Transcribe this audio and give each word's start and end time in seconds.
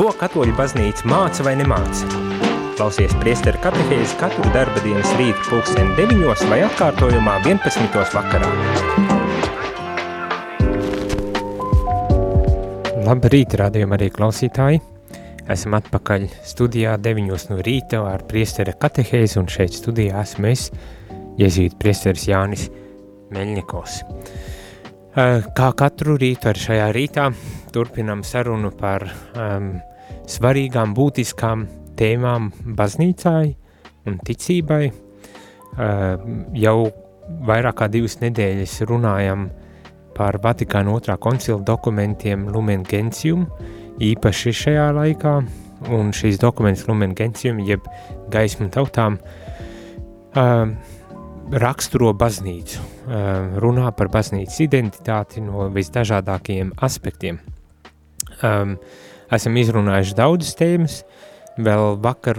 Ko 0.00 0.14
katoļu 0.16 0.54
baznīca 0.56 1.04
māca 1.12 1.44
vai 1.44 1.52
nemāca? 1.60 2.06
Klausies 2.78 3.12
priesteru 3.20 3.58
katehēzi 3.60 4.14
katru 4.16 4.48
darba 4.54 4.80
dienas 4.80 5.10
rītu 5.18 5.42
pulksteni 5.50 5.92
9 5.98 6.46
vai 6.48 6.62
atkārtojumā 6.64 7.34
11. 7.44 7.98
vakarā. 8.14 8.48
Labrīt, 13.04 13.58
rādījumi 13.60 13.98
arī 13.98 14.08
klausītāji! 14.16 14.80
Esam 15.52 15.76
atpakaļ 15.76 16.24
studijā 16.48 16.96
9 16.96 17.52
no 17.52 17.60
rīta 17.60 18.00
ar 18.00 18.24
priestera 18.24 18.72
katehēzi 18.72 19.36
un 19.44 19.52
šeit 19.52 19.76
studijā 19.76 20.24
esmu 20.24 20.54
es, 20.54 20.70
Jēzīt 21.36 21.76
priesteris 21.76 22.24
Jānis 22.32 22.70
Meļņikovs. 23.36 24.00
Kā 25.12 25.72
katru 25.76 26.16
rītu 26.16 26.48
ar 26.48 26.68
šajā 26.68 26.88
rītā 26.96 27.32
turpinam 27.74 28.24
sarunu 28.26 28.70
par 28.76 29.06
um, 29.34 29.72
svarīgām, 30.30 30.94
būtiskām 30.96 31.66
tēmām 31.98 32.50
baznīcai 32.78 33.44
un 34.08 34.18
ticībai. 34.26 34.84
Uh, 34.90 36.16
jau 36.58 36.78
vairāk 37.46 37.78
kā 37.80 37.88
divas 37.92 38.18
nedēļas 38.22 38.80
runājam 38.90 39.48
par 40.16 40.40
Vatikāna 40.42 40.92
otrā 40.92 41.16
koncila 41.20 41.60
dokumentiem 41.64 42.48
Lumen 42.50 42.82
Gentium, 42.88 43.46
īpaši 44.02 44.54
šajā 44.64 44.88
laikā, 44.96 45.36
un 45.94 46.10
šīs 46.16 46.40
dokuments 46.42 46.86
Lumen 46.88 47.14
Gentium, 47.16 47.62
jeb 47.64 47.86
gaismu 48.32 48.68
tautām, 48.74 49.20
uh, 50.34 50.66
raksturo 51.50 52.10
baznīcu, 52.18 52.82
uh, 52.82 53.56
runā 53.62 53.94
par 53.96 54.10
baznīcas 54.12 54.60
identitāti 54.66 55.46
no 55.46 55.70
visdažādākajiem 55.72 56.74
aspektiem– 56.82 57.40
Um, 58.46 58.76
esam 59.32 59.56
izrunājuši 59.60 60.16
daudzas 60.16 60.56
tēmas, 60.58 61.00
vēl 61.60 61.98
vakar 62.00 62.38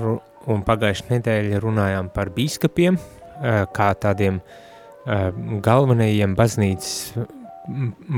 un 0.49 0.63
pagājušajā 0.65 1.13
nedēļā 1.13 1.61
runājām 1.61 2.09
par 2.15 2.31
biskupiem, 2.33 2.97
uh, 2.97 3.63
kā 3.75 3.91
tādiem 4.01 4.39
uh, 4.41 5.29
galvenajiem 5.61 6.33
baznīcas 6.37 7.13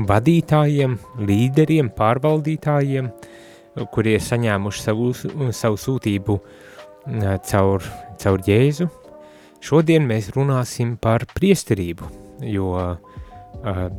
vadītājiem, 0.08 0.96
līderiem, 1.28 1.92
pārvaldītājiem, 1.94 3.12
kurie 3.92 4.16
saņēmuši 4.22 4.84
savu, 4.86 5.12
savu 5.52 5.80
sūtību 5.84 6.38
uh, 6.40 7.34
caur, 7.44 7.84
caur 8.22 8.44
Jēzu. 8.48 8.88
Šodien 9.64 10.08
mēs 10.08 10.32
runāsim 10.36 10.96
par 11.00 11.28
priesterību, 11.36 12.08
jo 12.48 12.76
uh, 12.76 12.94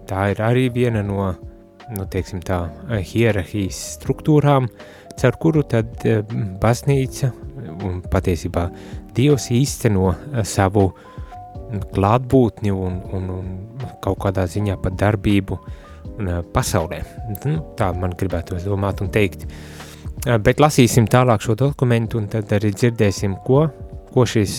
tā 0.10 0.32
ir 0.34 0.42
arī 0.46 0.72
viena 0.74 1.06
no 1.06 1.22
uh, 1.30 1.55
nu, 1.94 2.06
teiksim 2.10 2.42
tā, 2.46 2.66
hierarhijas 3.06 3.78
struktūrām, 4.00 4.70
caur 5.20 5.38
kuru 5.40 5.64
tad 5.70 6.06
eh, 6.08 6.22
baznīca 6.62 7.32
un 7.86 8.02
patiesībā 8.12 8.68
Dievs 9.16 9.48
īsteno 9.56 10.12
eh, 10.12 10.42
savu 10.48 10.90
klātbūtni 11.96 12.72
un, 12.72 13.00
un, 13.16 13.32
un 13.38 13.88
kaut 14.04 14.20
kādā 14.26 14.46
ziņā 14.50 14.78
pat 14.82 14.98
darbību 15.00 15.58
eh, 15.62 16.42
pasaulē. 16.54 17.02
Nu, 17.46 17.58
tā 17.80 17.92
man 17.96 18.16
gribētu 18.18 18.60
domāt 18.66 19.04
un 19.06 19.12
teikt. 19.14 19.48
Bet 20.26 20.62
lasīsim 20.64 21.06
tālāk 21.12 21.44
šo 21.44 21.54
dokumentu 21.60 22.18
un 22.18 22.30
tad 22.32 22.50
arī 22.56 22.72
dzirdēsim, 22.74 23.36
ko, 23.46 23.68
ko 24.10 24.24
šis 24.26 24.56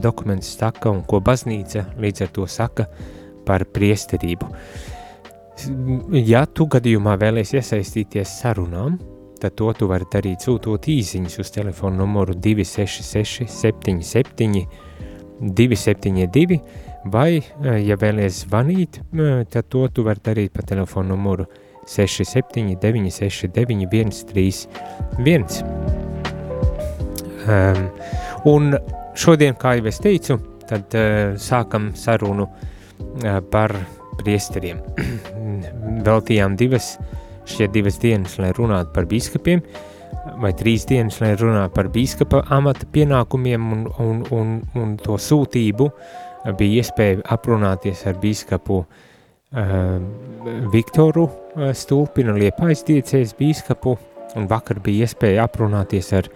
dokuments 0.00 0.54
saka 0.56 0.88
un 0.94 1.02
ko 1.04 1.18
baznīca 1.20 1.90
līdz 2.00 2.24
ar 2.24 2.30
to 2.32 2.46
saka 2.48 2.86
par 3.44 3.66
priesterību. 3.74 4.48
Uh, 4.48 4.89
ja 6.26 6.44
tu 6.46 6.66
gadījumā 6.70 7.16
vēlies 7.20 7.54
iesaistīties 7.56 8.36
sarunām, 8.42 8.98
tad 9.40 9.56
to 9.56 9.72
tu 9.76 9.88
vari 9.90 10.06
darīt 10.12 10.44
sūtot 10.44 10.88
īsiņas 10.92 11.38
uz 11.40 11.50
telefonu 11.54 12.04
numuru 12.04 12.34
266 12.36 13.48
77 13.48 14.64
272 15.40 16.60
vai, 17.04 17.40
eh, 17.40 17.80
ja 17.86 17.96
vēlies 17.96 18.44
zvanīt, 18.44 19.00
eh, 19.00 19.44
tad 19.48 19.68
to 19.68 19.88
tu 19.88 20.04
vari 20.04 20.20
darīt 20.20 20.52
pa 20.52 20.62
telefonu 20.62 21.16
numuru 21.16 21.46
67 21.86 22.76
969 22.76 24.12
131. 24.12 25.62
Um, 27.48 27.88
un 28.44 28.76
šodien, 29.16 29.54
kā 29.56 29.74
jau 29.78 29.86
es 29.86 29.98
teicu, 29.98 30.36
tad 30.68 30.94
uh, 30.94 31.34
sākam 31.40 31.90
sarunu 31.96 32.46
uh, 32.46 33.40
par 33.50 33.74
priesteriem. 34.18 34.80
Veltījām 36.06 36.56
divas, 36.58 36.94
šie 37.48 37.68
divas 37.72 38.00
dienas, 38.02 38.38
lai 38.40 38.52
runātu 38.56 38.92
par 38.94 39.08
biskupiem, 39.10 39.62
vai 40.40 40.52
trīs 40.56 40.86
dienas, 40.88 41.20
lai 41.22 41.34
runātu 41.38 41.74
par 41.76 41.90
biskupa 41.92 42.42
amata 42.54 42.88
pienākumiem 42.92 43.70
un, 43.76 43.86
un, 44.02 44.24
un, 44.36 44.56
un 44.78 44.96
to 45.00 45.18
sūtību. 45.20 45.90
Bija 46.56 46.80
iespēja 46.80 47.20
aprunāties 47.34 48.06
ar 48.08 48.16
biskupu 48.20 48.78
uh, 48.80 49.96
Viktoru 50.72 51.26
uh, 51.26 51.66
Stulpinu, 51.76 52.32
Liepais 52.40 52.80
diecēs 52.88 53.34
biskupu, 53.36 53.98
un 54.40 54.48
vakar 54.48 54.80
bija 54.80 55.04
iespēja 55.04 55.44
aprunāties 55.44 56.14
ar 56.16 56.30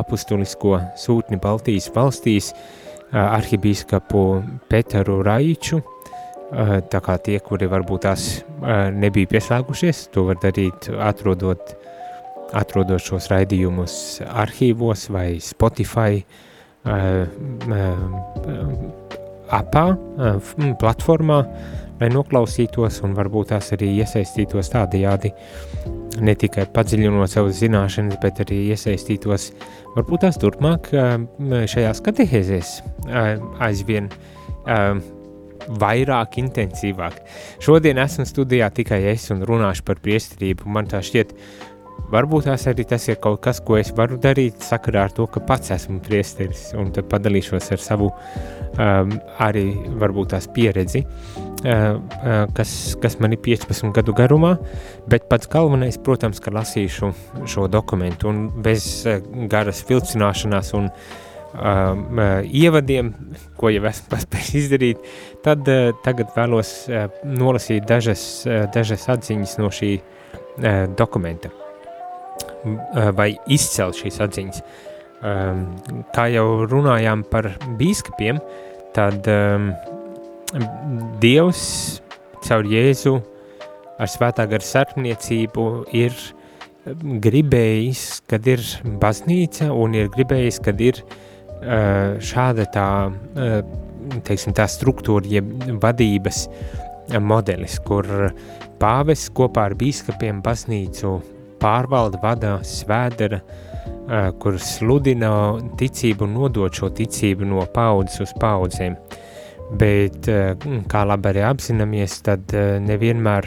apustulisko 0.00 0.78
sūtni 0.96 1.36
Baltijas 1.42 1.90
valstīs, 1.92 2.54
uh, 2.54 3.36
arhibīskapu 3.36 4.24
Peteru 4.72 5.20
Raiču, 5.26 5.82
Eh, 5.82 5.99
tā 6.50 7.00
kā 7.04 7.16
tie, 7.22 7.38
kuri 7.42 7.68
varbūt 7.70 8.06
tās 8.06 8.26
eh, 8.40 8.90
nebija 8.90 9.30
pieslēgušies, 9.30 10.08
to 10.14 10.26
var 10.30 10.40
darīt 10.42 10.90
atrodot, 10.90 11.74
atrodot 12.58 13.02
šos 13.02 13.30
raidījumus 13.30 13.94
arhīvos 14.26 15.08
vai 15.14 15.28
Spotify 15.44 16.22
eh, 16.22 17.28
apā, 19.50 19.84
platformā, 20.80 21.38
lai 22.00 22.08
noklausītos 22.10 23.00
un 23.06 23.14
varbūt 23.18 23.50
tās 23.52 23.72
arī 23.74 23.92
iesaistītos 24.00 24.70
tādajādi. 24.72 25.32
Ne 26.20 26.34
tikai 26.38 26.66
padziļinot 26.74 27.30
savas 27.30 27.60
zināšanas, 27.60 28.18
bet 28.22 28.42
arī 28.42 28.60
iesaistītos 28.74 29.50
varbūt 29.94 30.26
tās 30.26 30.38
turpmāk 30.42 30.90
šajās 31.70 32.02
katehēzēs 32.06 32.74
aizvien 33.62 34.10
vairāk, 35.78 36.38
intensīvāk. 36.42 37.20
Šodien 37.62 38.00
esmu 38.02 38.26
studijā 38.28 38.70
tikai 38.74 39.02
es 39.12 39.28
un 39.34 39.44
runāšu 39.46 39.84
par 39.86 40.00
priesterību. 40.02 40.68
Man 40.70 40.88
tā 40.90 41.02
šķiet, 41.04 41.34
varbūt 42.10 42.48
tās 42.48 42.66
arī 42.70 42.86
tas 42.88 43.06
ir 43.08 43.20
kaut 43.22 43.40
kas, 43.44 43.60
ko 43.64 43.78
es 43.78 43.92
varu 43.96 44.18
darīt 44.20 44.64
sakarā 44.66 45.06
ar 45.06 45.14
to, 45.14 45.26
ka 45.30 45.42
pats 45.46 45.72
esmu 45.76 46.00
priesteris 46.06 46.70
un 46.78 46.90
tad 46.94 47.08
padalīšos 47.12 47.70
ar 47.76 47.82
savu 47.82 48.10
um, 48.10 49.14
arī 49.42 49.66
varbūt 50.00 50.32
tās 50.34 50.48
pieredzi, 50.50 51.04
uh, 51.04 51.70
uh, 51.70 52.44
kas, 52.56 52.74
kas 53.02 53.18
man 53.22 53.36
ir 53.36 53.42
15 53.46 53.94
gadu 53.96 54.16
garumā, 54.16 54.56
bet 55.10 55.28
pats 55.30 55.50
galvenais, 55.50 56.00
protams, 56.02 56.42
ka 56.42 56.54
lasīšu 56.54 57.12
šo 57.50 57.68
dokumentu 57.70 58.32
un 58.32 58.46
bez 58.64 58.90
uh, 59.06 59.20
garas 59.52 59.84
vilcināšanās 59.88 60.74
un 60.80 60.90
uh, 60.90 61.18
Um, 61.50 62.04
uh, 62.14 62.44
ievadiem, 62.46 63.08
ko 63.58 63.72
jau 63.74 63.82
esmu 63.90 64.06
paspējis 64.12 64.52
izdarīt, 64.60 64.98
tad 65.42 65.66
uh, 65.66 65.88
tagad 66.04 66.28
vēlos 66.36 66.68
uh, 66.86 67.08
nolasīt 67.26 67.88
dažas, 67.90 68.22
uh, 68.46 68.68
dažas 68.70 69.08
atziņas 69.10 69.56
no 69.58 69.66
šī 69.74 69.88
uh, 69.98 70.84
dokumenta, 70.94 71.50
uh, 71.50 73.08
vai 73.18 73.32
izcelt 73.50 73.98
šīs 73.98 74.20
atziņas. 74.22 74.60
Um, 75.26 75.64
kā 76.14 76.28
jau 76.30 76.68
runājām 76.70 77.24
par 77.32 77.48
bīskapiem, 77.80 78.38
tad 78.94 79.26
um, 79.32 79.72
Dievs 81.22 81.64
caur 82.46 82.68
Jēzu 82.70 83.16
ar 83.98 84.10
svētā 84.10 84.46
gara 84.50 84.64
sarpniecību 84.68 85.66
ir 85.98 86.14
gribējis, 87.26 88.04
kad 88.30 88.46
ir 88.46 88.62
baznīca 89.02 89.72
un 89.74 89.98
ir 89.98 90.08
gribējis, 90.14 90.60
kad 90.64 90.80
ir 90.86 91.02
uh, 91.02 91.18
šāda 91.60 92.64
tā, 92.72 92.86
teiksim, 94.24 94.54
tā 94.56 94.66
struktūra, 94.70 95.28
jeb 95.28 95.50
vadības 95.82 96.46
modelis, 97.18 97.78
kur 97.84 98.06
pāvis 98.80 99.26
kopā 99.36 99.68
ar 99.70 99.76
bīskapiem 99.78 100.40
baznīcu 100.44 101.18
pārvalda, 101.60 102.20
vada, 102.22 102.52
svēdara, 102.64 103.40
eh, 103.40 104.30
kur 104.40 104.58
sludina 104.58 105.32
ticību 105.80 106.24
un 106.26 106.34
nodot 106.34 106.72
šo 106.72 106.90
ticību 106.90 107.46
no 107.46 107.66
paudzes 107.74 108.20
uz 108.20 108.32
paudzēm. 108.40 108.96
Bet, 109.70 110.26
kā 110.90 111.04
labi 111.06 111.28
arī 111.30 111.44
apzināmies, 111.46 112.16
tad 112.26 112.50
nevienmēr 112.82 113.46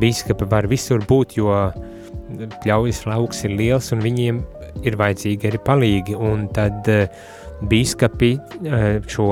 bīskapi 0.00 0.48
var 0.48 0.64
visur 0.70 1.04
būt, 1.04 1.36
jo 1.36 1.50
pļaujas 2.62 3.04
lauks 3.04 3.44
ir 3.44 3.50
liels 3.58 3.92
un 3.92 4.00
viņiem 4.00 4.40
ir 4.88 4.96
vajadzīgi 4.96 5.50
arī 5.50 5.60
palīgi, 5.66 6.16
un 6.16 6.46
tad 6.48 6.88
uh, 6.88 7.04
bīskapi 7.68 8.30
eh, 8.36 8.88
šo 9.08 9.30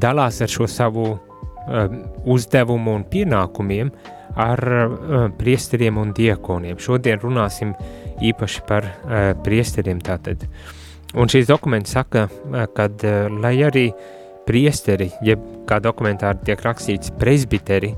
dalās 0.00 0.40
ar 0.42 0.50
šo 0.50 0.68
savu 0.70 1.06
eh, 1.14 1.98
uzdevumu 2.24 2.96
un 2.98 3.04
pienākumiem 3.10 3.92
ar 4.40 4.64
eh, 4.64 5.26
priesteriem 5.38 6.00
un 6.00 6.14
diekoniem. 6.16 6.80
Šodien 6.80 7.22
runāsim 7.22 7.74
īpaši 8.24 8.62
par 8.68 8.86
priesteriem 9.42 9.98
tātad. 10.02 10.44
Un 11.18 11.30
šīs 11.30 11.48
dokuments 11.50 11.92
saka, 11.94 12.24
ka 12.74 12.84
uh, 12.90 13.26
lai 13.42 13.52
arī 13.66 13.84
priesteri, 14.46 15.08
jeb 15.22 15.42
kā 15.68 15.80
dokumentā 15.82 16.32
tiek 16.46 16.62
rakstīts 16.62 17.12
presbiteri, 17.18 17.92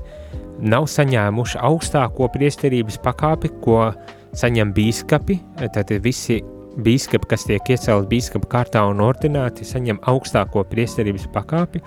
nav 0.61 0.85
saņēmuši 0.89 1.61
augstāko 1.69 2.29
priesterības 2.33 2.97
pakāpi, 3.05 3.53
ko 3.61 3.91
saņem 4.37 4.73
bīskapi, 4.73 5.39
tad 5.73 5.93
visi 6.01 6.41
bīskapi, 6.83 7.29
kas 7.29 7.45
tiek 7.47 7.71
iecelti 7.73 8.09
bīskapa 8.11 8.49
kārtā 8.51 8.83
un 8.89 9.01
ordināti, 9.03 9.65
saņem 9.67 9.99
augstāko 10.07 10.63
priesterības 10.69 11.27
pakāpi, 11.33 11.81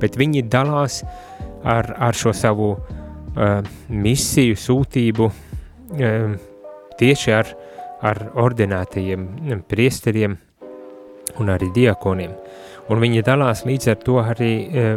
bet 0.00 0.18
viņi 0.20 0.44
dalās 0.50 1.02
ar, 1.64 1.94
ar 1.98 2.18
šo 2.18 2.34
savu 2.36 2.74
uh, 2.74 3.60
misiju, 3.88 4.58
sūtību 4.58 5.30
uh, 5.30 6.36
tieši 7.00 7.34
ar, 7.34 7.54
ar 8.04 8.22
ordinātajiem 8.44 9.64
priesteriem 9.70 10.36
un 11.40 11.50
arī 11.50 11.70
diakoniem. 11.74 12.34
Un 12.92 13.00
viņi 13.00 13.24
dalās 13.24 13.64
līdz 13.64 13.90
ar 13.94 14.00
to 14.04 14.20
arī 14.20 14.52
uh, 14.68 14.94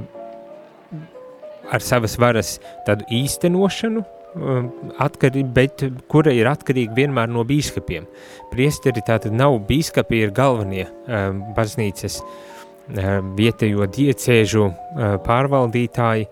ar 1.72 1.84
savas 1.84 2.18
varas 2.20 2.58
tādu 2.88 3.08
īstenošanu, 3.12 4.04
atkarība, 4.36 5.50
bet 5.56 5.84
kura 6.12 6.34
ir 6.36 6.50
atkarīga 6.50 6.96
vienmēr 6.98 7.30
no 7.32 7.44
bīskapiem. 7.48 8.08
Priesteri 8.52 9.04
tātad 9.06 9.36
nav 9.36 9.60
bīskapi, 9.68 10.22
ir 10.24 10.34
galvenie 10.36 10.88
um, 10.88 11.42
baznīcas 11.58 12.20
um, 12.22 13.34
vietējo 13.38 13.88
diecēžu 13.98 14.66
uh, 14.68 15.16
pārvaldītāji, 15.26 16.28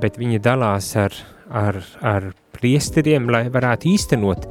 bet 0.00 0.20
viņi 0.20 0.42
dalās 0.42 0.92
ar, 1.00 1.16
ar, 1.50 1.80
ar 2.00 2.30
priesteriem, 2.56 3.28
lai 3.32 3.48
varētu 3.52 3.90
īstenot 3.90 4.46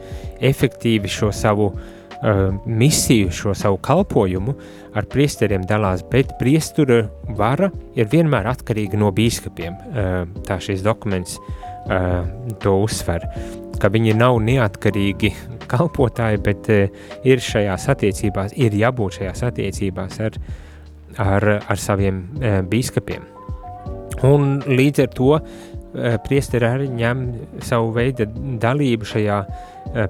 efektīvi 0.45 1.09
šo 1.11 1.31
savu 1.35 1.71
uh, 1.71 2.59
misiju, 2.65 3.31
šo 3.33 3.55
savu 3.57 3.79
kalpojumu, 3.85 4.57
ar 4.97 5.07
priesteriem 5.09 5.65
dalās, 5.69 6.03
bet 6.11 6.35
priestura 6.41 7.03
vara 7.37 7.71
ir 7.97 8.09
vienmēr 8.11 8.49
atkarīga 8.53 8.99
no 8.99 9.13
bīskapiem. 9.15 9.81
Uh, 9.89 10.21
tā 10.45 10.61
šis 10.63 10.85
dokuments 10.85 11.37
uh, 11.39 11.68
uh, 11.89 12.21
to 12.61 12.75
uzsver, 12.85 13.25
ka 13.81 13.91
viņi 13.91 14.15
nav 14.19 14.39
neatkarīgi 14.45 15.33
kalpotāji, 15.69 16.41
bet 16.45 16.69
uh, 16.73 17.01
ir 17.27 17.43
šajās 17.43 17.89
attiecībās, 17.93 18.55
ir 18.57 18.77
jābūt 18.77 19.19
šajās 19.19 19.43
attiecībās 19.49 20.21
ar, 20.25 20.39
ar, 21.17 21.49
ar 21.59 21.81
saviem 21.81 22.23
uh, 22.39 22.61
bīskapiem. 22.69 23.27
Un 24.27 24.57
līdz 24.67 25.05
ar 25.05 25.13
to 25.15 25.35
priesteri 26.25 26.67
arī 26.67 26.87
ņem 26.91 27.21
savu 27.65 27.93
veidu 27.95 28.27
dalību 28.61 29.07
šajā 29.09 29.37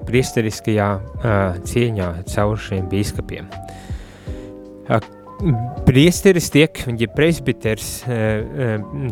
priesteriskajā 0.04 0.88
cieņā 1.70 2.08
caur 2.28 2.60
šiem 2.60 2.90
bīskapiem. 2.90 3.46
Uh, 3.48 3.86
Priesteris 5.86 6.50
tiek, 6.52 6.82
ja 7.00 7.08
presbiters 7.16 8.02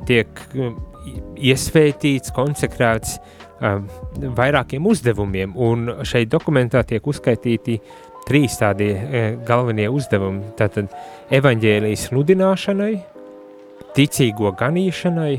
tiek 0.08 0.42
iesvētīts, 1.50 2.32
konsekrēts 2.36 3.18
um, 3.60 3.88
vairākiem 4.38 4.86
uzdevumiem, 4.88 5.54
un 5.56 5.90
šeit 6.08 6.30
dokumentā 6.32 6.84
tiek 6.86 7.06
uzskaitīti 7.06 7.78
trīs 8.28 8.58
tādi 8.60 8.92
uh, 8.94 9.28
galvenie 9.48 9.88
uzdevumi. 9.92 10.54
Tātad 10.58 10.92
evaņģēlijas 11.34 12.08
sludināšanai, 12.10 12.94
ticīgo 13.96 14.52
ganīšanai 14.58 15.34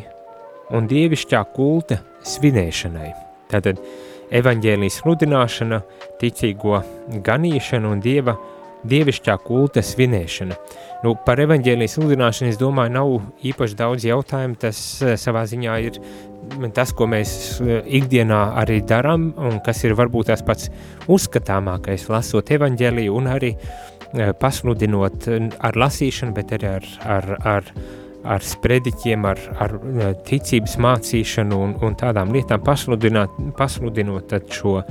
un 0.76 0.88
dievišķā 0.90 1.42
kulta 1.56 2.00
svinēšanai. 2.28 3.10
Tātad 3.50 3.82
evaņģēlijas 4.36 5.00
sludināšana, 5.02 5.82
ticīgo 6.22 6.82
ganīšana 7.26 7.90
un 7.90 8.02
dieva, 8.04 8.36
dievišķā 8.88 9.36
kulta 9.44 9.84
svinēšana. 9.84 10.58
Nu, 11.04 11.14
par 11.26 11.40
evaņģēlijas 11.40 11.96
sludināšanu, 11.96 12.52
es 12.52 12.60
domāju, 12.60 12.92
nav 12.96 13.14
īpaši 13.48 13.78
daudz 13.80 14.08
jautājumu. 14.08 14.58
Tas 14.60 14.80
eh, 15.04 15.16
savā 15.20 15.46
ziņā 15.48 15.78
ir 15.88 16.02
tas, 16.76 16.92
ko 16.96 17.08
mēs 17.12 17.32
eh, 17.64 17.80
ikdienā 18.00 18.42
arī 18.60 18.82
darām, 18.88 19.30
un 19.38 19.62
kas 19.66 19.86
ir 19.88 19.96
varbūt 20.00 20.32
tās 20.32 20.44
pats 20.46 20.68
uzskatāmākais, 21.12 22.10
lasot 22.12 22.52
evaņģēliju 22.58 23.16
un 23.16 23.32
arī 23.32 23.54
eh, 23.56 24.36
pasludinot 24.40 25.32
ar 25.56 25.82
lasīšanu, 25.86 26.36
bet 26.36 26.56
arī 26.60 26.76
ar, 26.76 26.92
ar, 27.16 27.32
ar, 27.48 27.74
ar 28.36 28.44
sprediķiem, 28.44 29.28
ar, 29.30 29.44
ar 29.64 29.76
ticības 30.28 30.76
mācīšanu 30.84 31.64
un, 31.64 31.76
un 31.88 31.96
tādām 32.00 32.36
lietām 32.36 32.64
pasludinot 32.68 34.36
šo 34.52 34.82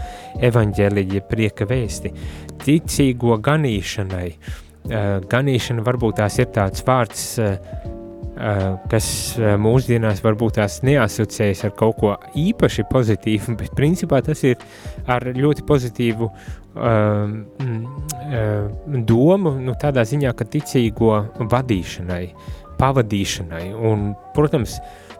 evaņģēliju 0.48 1.26
prieka 1.28 1.68
vēsti. 1.68 2.16
Ticīgo 2.64 3.36
ganīšanai, 3.44 4.28
uh, 4.32 4.64
Eh, 4.88 5.20
ganīšana 5.28 5.82
varbūt 5.84 6.16
tās 6.22 6.38
ir 6.40 6.46
tāds 6.54 6.80
vārds, 6.86 7.24
eh, 7.42 7.58
eh, 8.40 8.60
kas 8.88 9.08
mūsdienās 9.60 10.22
varbūt 10.24 10.56
tās 10.56 10.78
neasociējas 10.86 11.64
ar 11.68 11.74
kaut 11.76 11.98
ko 12.00 12.14
īpaši 12.32 12.86
pozitīvu, 12.88 13.56
bet 13.60 13.74
principā 13.76 14.22
tas 14.24 14.44
ir 14.44 14.56
ar 15.06 15.26
ļoti 15.36 15.66
pozitīvu 15.68 16.30
um, 16.78 17.34
domu, 19.04 19.52
nu, 19.60 19.74
tādā 19.82 20.06
ziņā, 20.08 20.32
ka 20.38 20.46
ticīgo 20.46 21.12
vadīšanai, 21.52 22.24
pavadīšanai. 22.78 23.64
Un, 23.74 24.14
protams, 24.34 24.78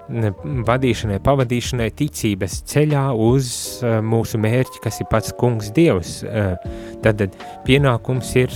vadīšanai, 0.08 1.19
pavadīšanai 1.25 1.90
ticības 1.99 2.62
ceļā 2.70 3.05
uz 3.12 3.50
uh, 3.82 3.99
mūsu 4.05 4.40
mērķi, 4.40 4.82
kas 4.84 5.02
ir 5.02 5.08
pats 5.10 5.34
kungs 5.38 5.70
dievs. 5.76 6.22
Uh, 6.25 6.56
tad 7.05 7.25
pienākums 7.66 8.32
ir 8.40 8.55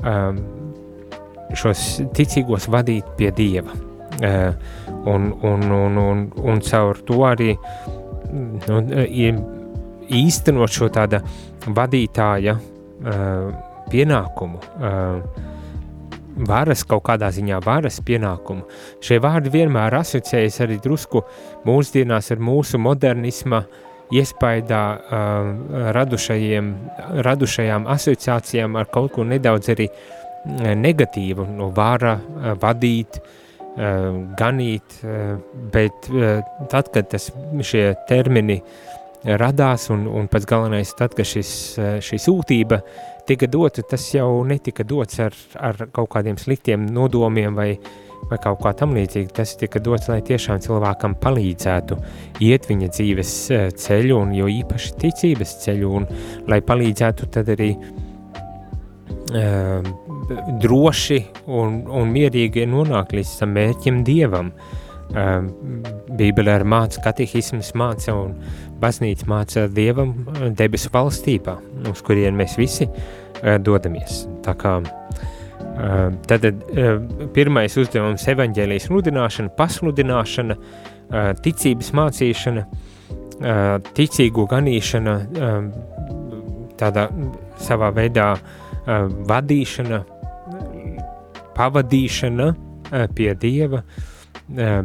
um, 0.00 0.40
šos 1.56 2.00
ticīgos 2.16 2.68
vadīt 2.72 3.08
pie 3.18 3.30
Dieva. 3.36 3.76
Uh, 4.20 4.52
un, 5.08 5.30
un, 5.46 5.64
un, 5.72 5.96
un, 5.96 6.26
un 6.44 6.60
caur 6.64 6.98
to 7.08 7.22
arī 7.28 7.54
nu, 8.68 8.80
īstenot 10.10 10.74
šo 10.74 10.90
tāda 10.92 11.22
vadītāja 11.66 12.56
uh, 12.56 13.50
pienākumu, 13.90 14.60
uh, 14.80 15.20
varas 16.48 16.86
kaut 16.88 17.04
kādā 17.08 17.30
ziņā 17.34 17.60
varas 17.64 18.00
pienākumu. 18.06 18.66
Šie 19.04 19.20
vārdi 19.22 19.52
vienmēr 19.52 20.00
asociējas 20.00 20.60
arī 20.64 20.80
drusku 20.82 21.24
mūsdienās 21.68 22.30
ar 22.34 22.42
mūsu 22.42 22.80
modernisma 22.80 23.64
uh, 23.64 23.86
iespaidā 24.10 24.84
uh, 24.96 25.50
radušajiem, 25.94 26.70
radušajām 27.26 27.86
asociācijām 27.90 28.78
ar 28.80 28.90
kaut 28.92 29.14
ko 29.14 29.26
nedaudz 29.26 29.70
arī 29.74 29.88
negatīvu, 30.80 31.44
no 31.56 31.68
vara, 31.76 32.16
uh, 32.18 32.54
vadīt, 32.60 33.20
uh, 33.20 34.08
ganīt, 34.38 35.00
uh, 35.04 35.36
bet 35.72 36.10
uh, 36.10 36.40
tad, 36.72 36.90
kad 36.94 37.10
tas, 37.12 37.30
šie 37.62 37.90
termini 38.08 38.60
radās 39.20 39.90
un, 39.92 40.06
un 40.08 40.30
pats 40.32 40.48
galvenais 40.48 40.94
tad, 40.98 41.14
kad 41.14 41.28
šis, 41.28 41.52
uh, 41.78 41.92
šī 42.02 42.18
sūtība 42.24 42.80
tika 43.26 43.46
dota, 43.50 43.82
tas 43.82 44.14
jau 44.14 44.44
netika 44.46 44.84
dots 44.86 45.18
ar, 45.22 45.34
ar 45.58 45.76
kaut 45.92 46.10
kādiem 46.14 46.38
sliktiem 46.40 46.86
nodomiem 46.94 47.54
vai 47.56 47.78
vai 48.30 48.38
kaut 48.42 48.60
kā 48.62 48.70
tam 48.76 48.94
līdzīga. 48.94 49.30
Tas 49.40 49.56
tika 49.58 49.78
dots, 49.82 50.08
lai 50.10 50.20
tiešām 50.26 50.58
cilvēkam 50.62 51.12
palīdzētu 51.22 51.94
iet 52.46 52.62
viņa 52.68 52.88
dzīves 52.92 53.32
e, 53.50 53.52
ceļu, 53.80 54.16
un 54.20 54.28
jo 54.36 54.46
īpaši 54.60 54.88
ticības 55.00 55.50
ceļu, 55.64 55.88
un 56.00 56.04
lai 56.50 56.60
palīdzētu 56.62 57.22
tad 57.34 57.46
arī 57.56 57.70
uh, 57.80 57.84
droši 60.62 61.20
un, 61.48 61.68
un 61.88 62.04
mierīgi 62.12 62.66
nonākt 62.70 63.10
līdz 63.16 63.30
tam 63.40 63.50
mērķim 63.56 63.96
Dievam. 64.06 64.48
Uh, 64.52 64.58
Bībele 65.10 66.52
ar 66.54 66.62
māca, 66.62 67.00
katehisms 67.02 67.72
māca 67.74 68.14
un 68.14 68.36
baznīca 68.80 69.26
māca 69.26 69.66
Dievam 69.68 70.14
debesu 70.56 70.92
valstībā, 70.94 71.56
uz 71.90 72.02
kurien 72.06 72.38
mēs 72.38 72.54
visi 72.60 72.86
uh, 72.86 73.56
dodamies. 73.58 74.24
Tā 74.46 74.54
kā 74.60 74.78
uh, 74.80 75.30
Tad 76.28 76.44
pirmais 77.34 77.76
uzdevums- 77.80 78.26
evaņģēlijas 78.32 78.88
sludināšana, 78.88 79.52
pasludināšana, 79.56 80.56
ticības 81.44 81.90
mācīšana, 81.96 82.64
ticīgu 83.96 84.46
ganīšana, 84.50 85.14
tādā 86.80 87.06
savā 87.64 87.90
veidā 87.96 88.28
vadīšana, 89.30 90.02
pavadīšana 91.56 92.50
pie 93.14 93.34
Dieva, 93.34 93.82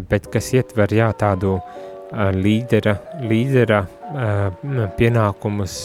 bet 0.09 0.29
kas 0.33 0.51
ietver 0.53 0.93
jā, 0.93 1.11
tādu 1.17 1.57
līdera, 2.35 2.97
līdera 3.25 3.83
pienākumus, 4.97 5.77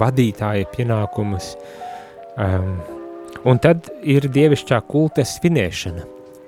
vadītāja 0.00 0.70
pienākumus, 0.72 1.52
um, 2.40 2.78
Un 3.46 3.60
tad 3.62 3.86
ir 4.02 4.26
dievišķā 4.34 4.80
kulta 4.90 5.22
svinēšana. 5.26 6.04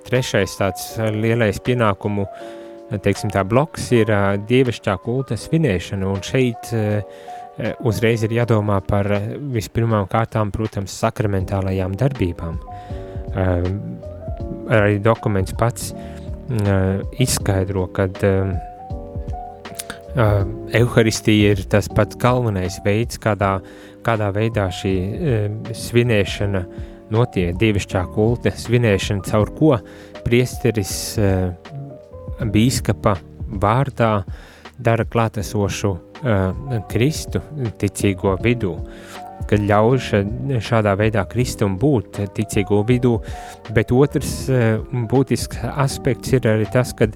Trešais 0.08 0.56
tāds 0.58 0.86
lielais 1.14 1.60
pienākumu 1.62 2.24
teiksim, 3.04 3.30
tā 3.30 3.44
bloks 3.46 3.90
ir 3.94 4.10
dievišķā 4.48 4.96
kulta 5.04 5.38
svinēšana, 5.38 6.08
un 6.10 6.24
šeit 6.26 6.72
uzreiz 7.86 8.24
ir 8.26 8.34
jādomā 8.40 8.80
par 8.82 9.06
vispirmām 9.54 10.08
kārtām, 10.10 10.50
protams, 10.50 10.96
sakramentālajām 11.04 11.94
darbībām. 12.00 12.58
Arī 14.70 14.98
dokuments 15.04 15.54
pats 15.58 15.92
izskaidro, 17.22 17.86
ka 17.94 18.08
Euharistija 20.74 21.52
ir 21.54 21.64
tas 21.70 21.86
pats 21.94 22.18
galvenais 22.18 22.80
veids, 22.84 23.20
kādā, 23.22 23.60
kādā 24.06 24.30
veidā 24.34 24.66
šī 24.74 24.94
svinēšana 25.76 26.64
notiek, 27.14 27.54
dievišķā 27.58 28.04
kulta 28.14 28.50
svinēšana, 28.58 29.26
caur 29.30 29.52
ko 29.54 29.76
priesteris 30.26 30.94
bīskapa 32.50 33.14
vārdā 33.62 34.12
dara 34.80 35.04
klātesošu 35.04 35.90
uh, 35.90 36.00
Kristu 36.90 37.42
ticīgo 37.80 38.36
vidū, 38.42 38.74
kad 39.48 39.62
ļauj 39.66 40.60
šādā 40.62 40.94
veidā 40.98 41.24
Kristum 41.30 41.76
būt 41.80 42.20
ticīgo 42.36 42.82
vidū, 42.88 43.16
bet 43.76 43.92
otrs 43.94 44.32
uh, 44.52 44.80
būtisks 45.10 45.62
aspekts 45.70 46.34
ir 46.36 46.48
arī 46.50 46.68
tas, 46.72 46.92
ka 46.96 47.10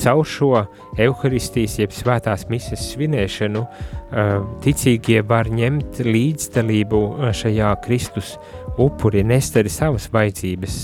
caur 0.00 0.24
šo 0.26 0.52
evaharistijas 1.00 1.78
jeb 1.80 1.94
svētās 1.94 2.46
mises 2.52 2.90
svinēšanu 2.92 3.64
uh, 3.64 4.32
ticīgie 4.64 5.22
var 5.26 5.50
ņemt 5.50 6.02
līdzdalību 6.06 7.04
šajā 7.36 7.74
Kristus 7.84 8.34
upuri, 8.80 9.24
nest 9.26 9.56
arī 9.60 9.70
savas 9.72 10.06
vajadzības 10.12 10.76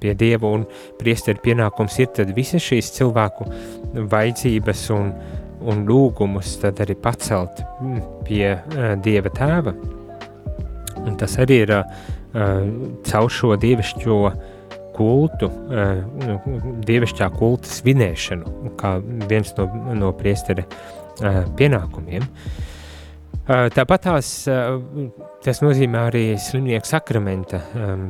pie 0.00 0.14
Dieva 0.18 0.50
un 0.56 0.64
priesteri 0.98 1.42
pienākums 1.44 1.98
ir 2.02 2.10
tad 2.16 2.32
visas 2.36 2.64
šīs 2.64 2.94
cilvēku 2.96 3.46
vajadzības 4.10 4.86
un 4.96 5.12
un 5.66 5.84
lūgumus 5.88 6.56
tad 6.62 6.80
arī 6.84 6.96
pacelt 7.00 7.62
pie 8.26 8.56
Dieva 9.04 9.32
tēva. 9.34 9.76
Un 11.06 11.16
tas 11.20 11.36
arī 11.42 11.62
ir 11.64 11.72
uh, 11.76 11.86
caur 13.06 13.32
šo 13.32 13.54
dievišķo 13.62 14.20
kultu, 14.96 15.48
uh, 15.48 16.46
dievišķā 16.88 17.28
kulta 17.36 17.70
svinēšanu, 17.70 18.72
kā 18.80 18.96
viens 19.30 19.52
no, 19.58 19.68
no 19.96 20.12
priestera 20.16 20.66
uh, 20.66 21.42
pienākumiem. 21.58 22.26
Uh, 23.46 23.68
tāpat 23.74 24.08
tās, 24.08 24.30
uh, 24.50 24.80
tas 25.46 25.62
nozīmē 25.62 26.08
arī 26.08 26.24
slimnieku 26.42 26.88
sakramenta 26.90 27.62
um, 27.78 28.08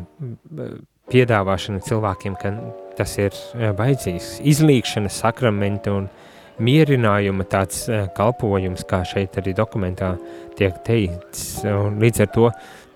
piedāvāšana 1.13 1.85
cilvēkiem, 1.87 2.39
ka 2.41 2.55
tas 2.97 3.13
ir 3.21 3.37
vajadzīgs, 3.77 4.39
izlīkšana 4.49 5.13
sakramenta 5.13 5.93
un 5.93 6.09
uh, 6.09 6.26
mierinājuma 6.63 7.47
tāds 7.51 7.87
eh, 7.91 8.07
kalpojums, 8.17 8.87
kā 8.89 9.03
šeit 9.09 9.37
arī 9.41 9.55
dokumentā 9.57 10.15
tiek 10.57 10.77
teikts. 10.87 11.65
Līdz 11.65 12.23
ar 12.25 12.31
to 12.33 12.47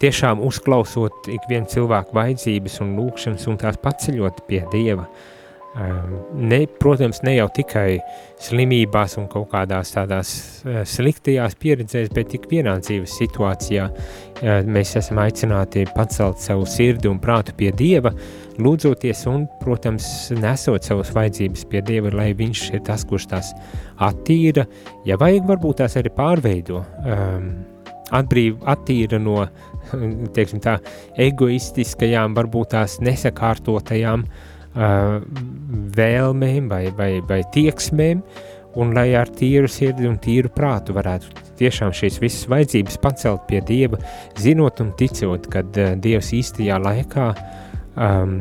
tiešām 0.01 0.41
uzklausot 0.47 1.29
ikvienu 1.29 1.69
cilvēku 1.69 2.17
vajadzības 2.17 2.81
un 2.85 2.97
lūkšanas 2.97 3.45
un 3.51 3.61
tās 3.61 3.77
paceļot 3.83 4.47
pie 4.49 4.65
Dieva. 4.73 5.05
Ehm, 5.77 6.17
ne, 6.35 6.65
protams, 6.67 7.21
ne 7.23 7.37
jau 7.37 7.47
tikai 7.55 8.01
slimībās 8.43 9.15
un 9.21 9.29
kaut 9.31 9.53
kādās 9.53 9.93
tādās 9.95 10.33
eh, 10.65 10.81
sliktajās 10.83 11.55
pieredzēs, 11.63 12.09
bet 12.15 12.35
ik 12.35 12.49
vienā 12.51 12.75
dzīves 12.83 13.15
situācijā 13.21 13.85
eh, 13.87 14.65
mēs 14.67 14.97
esam 14.99 15.21
aicināti 15.23 15.85
pacelt 15.95 16.43
savu 16.43 16.67
sirdi 16.67 17.07
un 17.07 17.21
prātu 17.23 17.55
pie 17.55 17.71
Dieva, 17.71 18.11
lūdzoties 18.59 19.25
un, 19.31 19.47
protams, 19.61 20.05
nesot 20.41 20.87
savas 20.87 21.13
vajadzības 21.15 21.67
pie 21.71 21.83
Dieva, 21.87 22.13
lai 22.15 22.31
viņš 22.37 22.65
ir 22.75 22.85
tas, 22.87 23.05
kurš 23.09 23.29
tās 23.31 23.53
attīra, 24.03 24.67
ja 25.09 25.19
vajag, 25.21 25.47
varbūt 25.51 25.81
tās 25.83 25.97
arī 26.01 26.13
pārveido, 26.17 26.83
um, 27.05 27.51
atbrīv, 28.17 28.59
attīra 28.71 29.21
no, 29.23 29.45
teiksim 30.37 30.63
tā, 30.65 30.79
egoistiskajām, 31.21 32.35
varbūt 32.39 32.73
tās 32.75 32.99
nesakārtotajām 33.05 34.25
uh, 34.27 35.21
vēlmēm 36.01 36.73
vai, 36.73 36.87
vai, 36.97 37.13
vai 37.29 37.43
tieksmēm, 37.55 38.25
un 38.81 38.93
lai 38.95 39.09
ar 39.19 39.31
tīru 39.35 39.67
sirdi 39.71 40.07
un 40.07 40.21
tīru 40.23 40.51
prātu 40.55 40.95
varētu 40.95 41.49
tiešām 41.59 41.91
šīs 41.97 42.21
visas 42.23 42.47
vajadzības 42.51 43.01
pacelt 43.03 43.49
pie 43.49 43.59
Dieva, 43.67 43.99
zinot 44.39 44.79
un 44.83 44.95
ticot, 44.99 45.51
kad 45.51 45.75
uh, 45.79 45.97
Dievs 46.03 46.31
īstajā 46.39 46.79
laikā 46.83 47.33
uh, 47.35 47.67
um, 48.01 48.37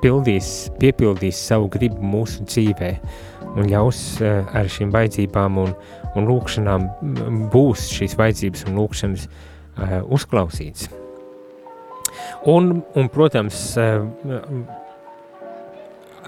pildīs, 0.00 0.70
piepildīs 0.80 1.40
savu 1.50 1.68
gribu 1.72 2.00
mūsu 2.02 2.46
dzīvē 2.48 2.90
un 3.56 3.68
ļaus 3.70 4.00
uh, 4.22 4.42
ar 4.56 4.70
šīm 4.70 4.92
vajadzībām 4.94 5.60
un, 5.60 5.74
un 6.16 6.30
lūkšanām 6.30 6.88
būs 7.52 7.90
šīs 7.94 8.16
vajadzības 8.18 8.66
un 8.68 8.80
lūkšanas 8.80 9.26
uh, 9.28 10.00
uzklausīts. 10.08 10.88
Un, 12.48 12.80
un 12.96 13.10
protams, 13.12 13.60
uh, 13.78 14.06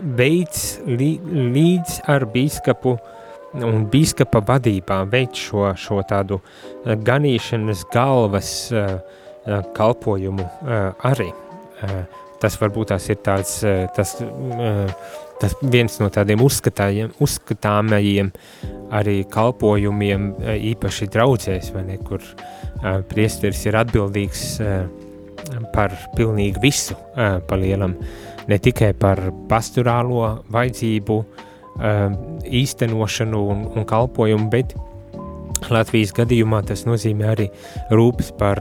veids 0.02 0.80
li, 0.86 1.14
līdz 1.22 2.02
ar 2.10 2.26
bīskapu 2.32 2.96
un 3.52 3.84
bīskapa 3.92 4.40
vadībā 4.48 5.02
veids 5.12 5.42
šo, 5.48 5.66
šo 5.76 6.00
tādu 6.08 6.40
ganīšanas 6.84 7.84
galvas 7.92 8.52
uh, 8.72 8.98
kalpojumu 9.76 10.46
uh, 10.46 11.06
arī. 11.08 11.30
Uh, 11.82 12.21
tas 12.42 12.58
varbūt 12.58 12.90
tās 12.90 13.06
ir 13.12 13.20
tāds, 13.22 13.60
eh, 13.66 13.86
tas, 13.94 14.16
eh, 14.20 14.90
tas 15.40 15.54
viens 15.62 16.00
no 16.00 16.08
tādiem 16.10 16.42
uzskatāmajiem 16.42 18.32
arī 18.90 19.16
kalpojumiem, 19.30 20.34
eh, 20.40 20.58
īpaši 20.74 21.08
draudzēs, 21.14 21.72
vai 21.74 21.84
ne, 21.84 21.98
kur 21.98 22.20
priesteris 22.82 23.66
ir 23.66 23.74
atbildīgs 23.78 24.60
par 25.72 25.92
pilnīgi 26.16 26.60
visu 26.60 26.96
pa 27.14 27.56
lielam, 27.56 27.94
ne 28.48 28.58
tikai 28.58 28.92
par 28.98 29.16
pastorālo 29.46 30.42
vajadzību 30.50 31.24
īstenošanu 32.42 33.42
un, 33.54 33.62
un 33.76 33.84
kalpojumu, 33.86 34.50
bet 34.50 34.74
Latvijas 35.70 36.12
gadījumā 36.16 36.62
tas 36.66 36.84
nozīmē 36.88 37.28
arī 37.32 37.46
rūpes 37.94 38.32
par 38.38 38.58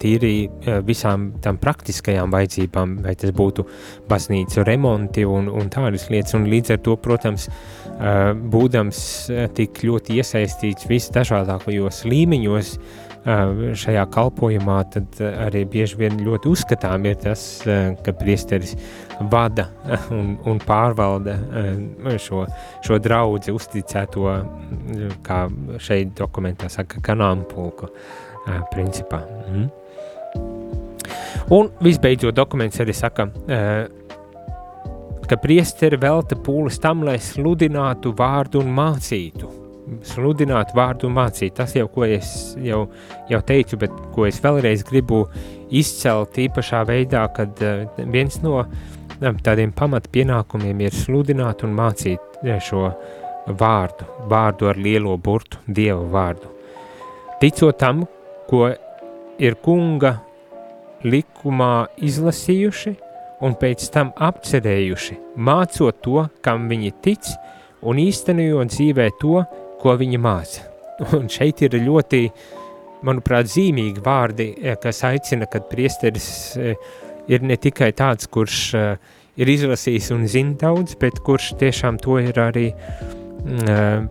tīri 0.00 0.48
visām 0.86 1.30
tām 1.44 1.58
praktiskajām 1.62 2.32
vajadzībām, 2.34 2.98
vai 3.04 3.14
tas 3.20 3.34
būtu 3.36 3.66
baznīcu 4.10 4.64
remonti 4.66 5.26
un, 5.28 5.48
un 5.52 5.70
tādas 5.72 6.08
lietas, 6.10 6.34
un 6.38 6.48
līdz 6.50 6.74
ar 6.76 6.82
to, 6.84 6.96
protams, 7.04 7.48
būdams 8.54 9.00
tik 9.54 9.84
ļoti 9.86 10.18
iesaistīts 10.20 10.88
visdažādākajos 10.90 12.04
līmeņos, 12.10 12.76
šajā 13.24 14.04
kalpojumā, 14.12 14.76
tad 14.92 15.20
arī 15.24 15.64
bieži 15.70 15.96
vien 16.02 16.18
ļoti 16.20 16.50
uzskatām 16.50 17.06
ir 17.08 17.16
tas, 17.22 17.44
ka 18.04 18.12
priesteris 18.18 18.74
vada 19.32 19.70
un, 20.12 20.34
un 20.44 20.60
pārvalda 20.60 21.38
šo, 22.20 22.44
šo 22.84 22.98
draudzi 23.00 23.54
uzticēto, 23.54 24.28
kā 25.24 25.40
šeit 25.80 26.12
dokumentā 26.18 26.68
saka, 26.72 27.00
kanāmpulku 27.04 27.88
principā. 28.74 29.24
Mm. 29.48 29.66
Un 31.54 31.68
visbeidzot 31.84 32.36
dokuments 32.36 32.80
arī 32.80 32.92
saka, 32.96 33.28
ka 35.24 35.40
priesteri 35.40 35.96
velta 36.00 36.36
pūles 36.36 36.76
tam, 36.80 37.04
lai 37.08 37.16
sludinātu 37.24 38.12
vārdu 38.16 38.60
un 38.60 38.72
mācītu 38.76 39.63
sludināt 40.06 40.72
vārdu 40.76 41.08
un 41.08 41.16
mācīt. 41.18 41.54
Tas 41.58 41.74
jau, 41.76 41.86
ko 41.92 42.06
es 42.06 42.54
jau, 42.62 42.84
jau 43.30 43.40
teicu, 43.46 43.78
bet 43.80 43.94
ko 44.14 44.26
es 44.28 44.40
vēlreiz 44.44 44.84
gribu 44.88 45.24
izcelt 45.74 46.38
īpašā 46.40 46.84
veidā, 46.88 47.26
kad 47.36 47.60
uh, 47.64 47.84
viens 48.12 48.40
no 48.44 48.62
uh, 48.62 49.28
tādiem 49.44 49.74
pamat 49.76 50.08
pienākumiem 50.14 50.84
ir 50.86 50.96
sludināt 50.96 51.64
un 51.66 51.76
mācīt 51.76 52.40
uh, 52.42 52.56
šo 52.64 52.88
vārdu, 53.46 54.08
vārdu 54.30 54.70
ar 54.70 54.80
lielo 54.80 55.16
burtu, 55.20 55.60
Dieva 55.66 56.04
vārdu. 56.12 56.50
Ticot 57.42 57.76
tam, 57.80 58.04
ko 58.48 58.70
ir 59.38 59.56
kunga 59.60 60.16
likumā 61.04 61.88
izlasījuši 62.00 62.94
un 63.44 63.56
pēc 63.60 63.84
tam 63.92 64.14
apcerējuši, 64.16 65.18
mācot 65.36 66.00
to, 66.04 66.22
kam 66.44 66.68
viņi 66.70 66.94
tic, 67.04 67.28
un 67.84 68.00
īstenojot 68.00 68.72
dzīvē 68.72 69.10
to, 69.20 69.42
ko 69.84 69.96
viņa 70.00 70.20
māca. 70.20 70.64
Un 71.18 71.28
šeit 71.32 71.60
ir 71.66 71.76
ļoti, 71.84 72.28
manuprāt, 73.04 73.50
zīmīgi 73.52 74.02
vārdi, 74.04 74.48
eh, 74.62 74.78
kas 74.80 75.02
aicina, 75.04 75.48
kad 75.50 75.68
priesteris 75.68 76.28
eh, 76.56 76.74
ir 77.28 77.44
ne 77.44 77.56
tikai 77.60 77.92
tāds, 77.96 78.28
kurš 78.30 78.60
eh, 78.78 79.14
ir 79.36 79.50
izlasījis 79.50 80.12
un 80.14 80.28
zina 80.30 80.56
daudz, 80.60 80.96
bet 81.00 81.20
kurš 81.26 81.52
tiešām 81.60 81.98
to 82.02 82.20
ir 82.22 82.38
arī 82.40 82.68
mm, 82.72 84.06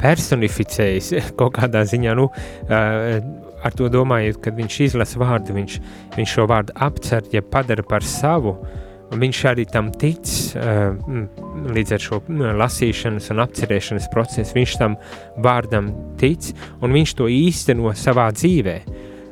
personificējis 0.00 1.14
kaut 1.40 1.56
kādā 1.58 1.82
ziņā, 1.88 2.14
nu, 2.16 2.28
ar 2.70 3.74
to 3.76 3.88
domājot, 3.92 4.38
kad 4.44 4.56
viņš 4.56 4.78
izlasa 4.90 5.20
vārdu, 5.20 5.56
viņš, 5.56 5.80
viņš 6.16 6.36
šo 6.36 6.46
vārdu 6.48 6.76
apcer, 6.76 7.26
ja 7.34 7.42
padara 7.42 7.84
par 7.86 8.06
savu, 8.06 8.54
un 9.10 9.22
viņš 9.24 9.42
arī 9.50 9.66
tam 9.70 9.90
tic, 10.00 10.30
uh, 10.58 10.94
līdz 11.74 11.94
ar 11.96 12.04
šo 12.04 12.20
lasīšanas 12.60 13.30
un 13.34 13.44
apcerēšanas 13.44 14.08
procesu, 14.14 14.56
viņš 14.56 14.74
tam 14.80 14.96
vārdam 15.42 15.90
tic, 16.20 16.52
un 16.80 16.94
viņš 16.96 17.14
to 17.18 17.30
īsteno 17.30 17.94
savā 17.98 18.30
dzīvē. 18.36 18.76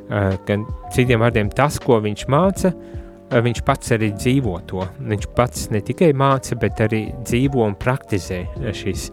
Uh, 0.09 0.33
gan 0.47 0.65
citiem 0.95 1.21
vārdiem 1.21 1.51
tas, 1.53 1.77
ko 1.83 1.99
viņš 2.03 2.25
māca, 2.33 2.73
uh, 2.73 3.41
viņš 3.45 3.61
pats 3.67 3.93
arī 3.95 4.11
dzīvo 4.17 4.55
to. 4.69 4.85
Viņš 5.11 5.29
pats 5.37 5.69
ne 5.73 5.83
tikai 5.85 6.11
māca, 6.17 6.57
bet 6.59 6.81
arī 6.85 7.05
dzīvo 7.21 7.67
un 7.67 7.77
praktizē 7.79 8.43
šīs, 8.75 9.09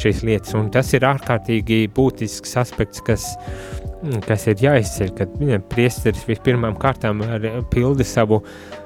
šīs 0.00 0.24
lietas, 0.26 0.56
un 0.58 0.72
tas 0.74 0.90
ir 0.96 1.06
ārkārtīgi 1.06 1.86
būtisks 1.96 2.58
aspekts, 2.60 3.04
kas 3.06 3.32
kas 4.24 4.46
ir 4.48 4.62
jāizceļ, 4.64 5.10
kad 5.12 5.32
priesteris 5.68 6.22
vispirmām 6.24 6.72
kārtām 6.80 7.20
pilda 7.68 8.06
savu 8.08 8.38
Uh, 8.40 8.79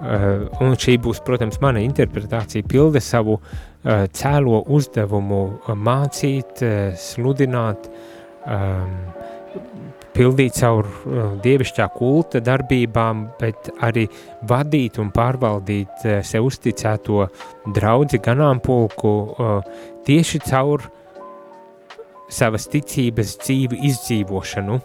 un 0.00 0.76
šī 0.78 0.96
būs, 1.02 1.22
protams, 1.26 1.58
mana 1.62 1.82
interpretācija, 1.82 2.66
pilda 2.70 3.00
savu 3.02 3.38
uh, 3.38 4.04
cēlo 4.14 4.62
uzdevumu 4.74 5.40
uh, 5.46 5.72
mācīt, 5.74 6.62
sludināt, 6.98 7.88
um, 8.46 8.94
pildīt 10.14 10.56
caur 10.58 10.86
dievišķā 11.44 11.84
kulta 11.94 12.40
darbībām, 12.42 13.20
bet 13.38 13.68
arī 13.86 14.08
vadīt 14.50 14.98
un 14.98 15.12
pārvaldīt 15.14 16.06
sev 16.26 16.48
uzticēto 16.48 17.28
draudzi 17.76 18.18
ganāmpulku 18.24 19.12
tieši 20.08 20.40
caur 20.48 20.88
savas 22.34 22.66
ticības 22.72 23.36
dzīvi 23.44 23.78
izdzīvošanu 23.92 24.80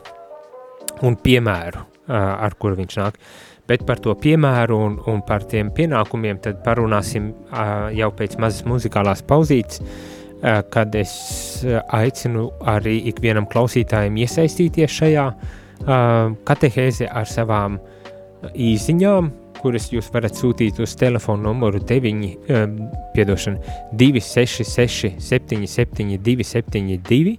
un 1.09 1.17
piemēru, 1.25 1.81
ar 2.13 2.59
kuru 2.61 2.83
viņš 2.83 3.01
nāk. 3.01 3.17
Uh, 3.17 3.52
Bet 3.67 3.85
par 3.87 4.01
to 4.03 4.11
piemēru 4.19 4.77
un, 4.85 4.97
un 5.07 5.21
par 5.23 5.45
tiem 5.47 5.69
pienākumiem 5.75 6.41
tad 6.43 6.59
parunāsim 6.65 7.31
jau 7.95 8.09
pēc 8.17 8.35
mazas 8.43 8.65
muzikālās 8.67 9.23
pauzītes, 9.27 9.79
kad 10.73 10.95
es 10.99 11.13
aicinu 11.95 12.49
arī 12.67 12.97
ikvienam 13.13 13.47
klausītājiem 13.47 14.19
iesaistīties 14.25 14.97
šajā 14.99 15.27
katehēzē 16.43 17.07
ar 17.07 17.29
savām 17.31 17.79
īziņām, 18.51 19.31
kuras 19.63 19.89
jūs 19.93 20.09
varat 20.13 20.37
sūtīt 20.37 20.81
uz 20.83 20.93
telefonu 20.99 21.47
numuru 21.49 21.79
9, 21.79 22.23
um, 22.53 22.77
piedošana, 23.15 23.75
266 23.99 25.15
77 25.23 26.17
272, 26.23 27.37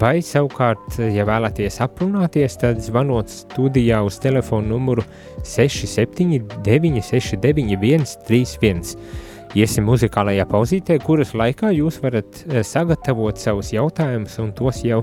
vai 0.00 0.18
savukārt, 0.24 1.00
ja 1.14 1.26
vēlaties 1.28 1.80
aprunāties, 1.84 2.58
tad 2.62 2.82
zvanot 2.84 3.32
studijā 3.32 4.00
uz 4.06 4.20
telefonu 4.22 4.76
numuru 4.76 5.06
67 5.42 6.62
969 6.66 8.14
131. 8.28 8.94
Iesim 9.56 9.86
muzikālajā 9.88 10.44
pauzītē, 10.48 10.98
kuras 11.00 11.32
laikā 11.32 11.70
jūs 11.72 12.02
varat 12.02 12.42
eh, 12.44 12.60
sagatavot 12.66 13.40
savus 13.40 13.72
jautājumus 13.72 14.36
un 14.42 14.52
tos 14.56 14.82
jau 14.84 15.00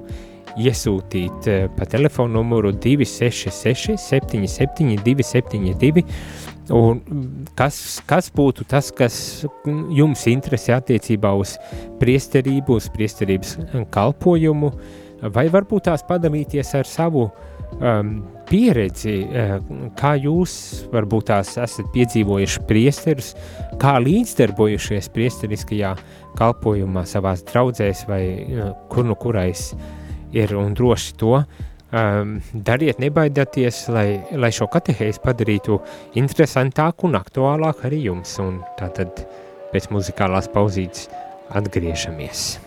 iesūtīt 0.57 1.47
eh, 1.51 1.67
pa 1.75 1.87
telefonu 1.89 2.39
numuru 2.39 2.71
266 2.71 3.97
77 3.99 4.99
272 5.03 6.05
Un 6.73 7.01
kas, 7.53 8.01
kas 8.09 8.31
būtu 8.33 8.65
tas, 8.65 8.89
kas 8.95 9.45
jums 9.93 10.23
interesē 10.31 10.79
attiecībā 10.79 11.33
uz 11.37 11.59
priesterību, 12.01 12.79
uz 12.79 12.87
priesterības 12.89 13.57
kalpojumu, 13.93 14.71
vai 15.35 15.45
varbūt 15.53 15.85
tās 15.85 16.01
padalīties 16.07 16.73
ar 16.79 16.89
savu 16.89 17.27
um, 17.27 18.15
pieredzi, 18.49 19.19
uh, 19.29 19.59
kā 19.99 20.15
jūs 20.17 20.55
varbūt 20.93 21.29
tās 21.29 21.53
esat 21.61 21.91
piedzīvojuši 21.93 22.65
priesterus, 22.65 23.35
kā 23.81 23.99
līdzdarbojušies 24.01 25.11
priesteriskajā 25.13 25.93
kalpojumā 26.39 27.05
savās 27.05 27.45
draudzēs 27.45 28.07
vai 28.09 28.23
uh, 28.41 28.73
kur 28.89 29.05
nu 29.05 29.17
kurais 29.21 29.69
ir 30.35 30.55
un 30.59 30.75
droši 30.77 31.15
to, 31.21 31.39
um, 31.95 32.35
dariet, 32.53 32.99
nebaidieties, 33.03 33.85
lai, 33.95 34.07
lai 34.35 34.51
šo 34.55 34.67
katehēzi 34.71 35.23
padarītu 35.23 35.79
interesantāku 36.19 37.09
un 37.09 37.19
aktuālāku 37.21 37.87
arī 37.89 38.05
jums. 38.09 38.35
Un 38.43 38.61
tātad 38.79 39.25
pēc 39.73 39.89
muzikālās 39.95 40.51
pauzītes 40.53 41.09
atgriežamies. 41.55 42.64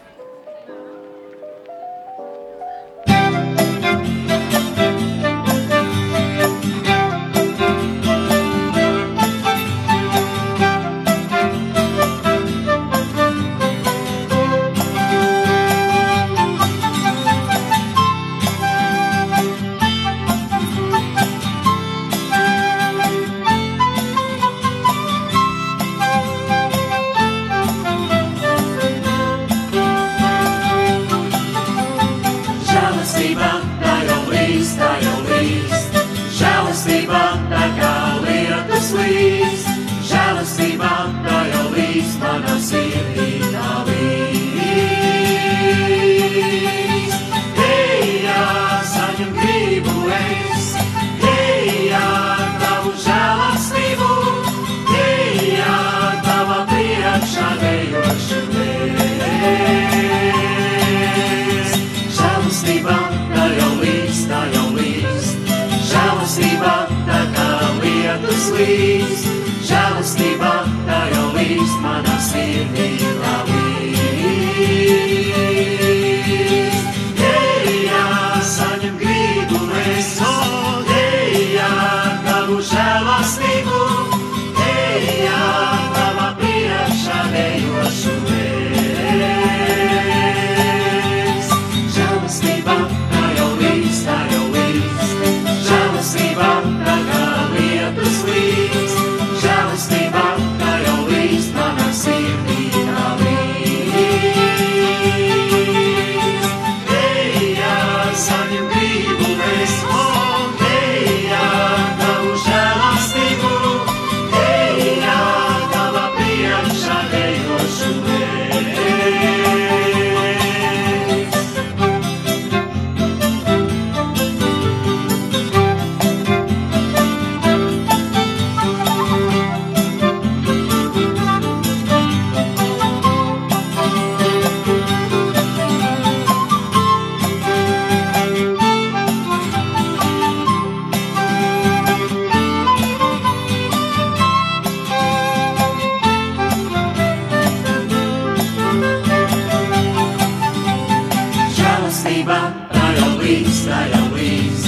līdz, 153.28 153.56
tā 153.68 153.80
jau 153.92 154.04
līdz. 154.14 154.62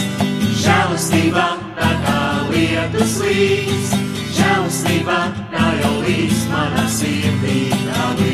Žēlastība 0.61 1.47
tā 1.79 1.91
kā 2.05 2.19
lietus 2.51 3.17
līdz, 3.25 3.95
žēlastība 4.37 5.21
tā 5.55 5.71
jau 5.81 5.95
līdz 6.05 6.45
manā 6.53 6.85
sirdī 6.99 7.63
tā 7.87 8.11
līdz. 8.19 8.30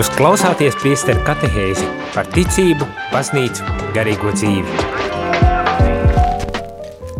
Jūs 0.00 0.08
klausāties 0.16 0.76
priesteru 0.80 1.20
katehēzi 1.26 1.84
par 2.14 2.24
ticību, 2.32 2.86
baznīcu, 3.10 3.66
garīgo 3.92 4.30
dzīvi. 4.32 4.86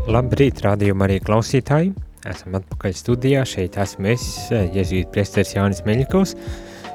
Labrīt, 0.09 0.63
rādījumā 0.65 1.05
arī 1.05 1.19
klausītāji. 1.21 1.91
Esam 2.31 2.57
atpakaļ 2.57 2.95
studijā, 2.97 3.43
šeit 3.45 3.77
esmu 3.85 4.09
es, 4.15 4.25
Jēzīt 4.49 5.13
priesteris 5.13 5.53
Jānis 5.59 5.85
Meļikovs. 5.85 6.33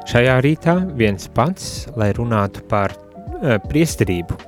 Šajā 0.09 0.39
rītā 0.47 0.73
viens 0.97 1.29
pats, 1.37 1.85
lai 1.93 2.09
runātu 2.17 2.65
par 2.71 2.97
uh, 2.97 3.59
priesterību. 3.69 4.39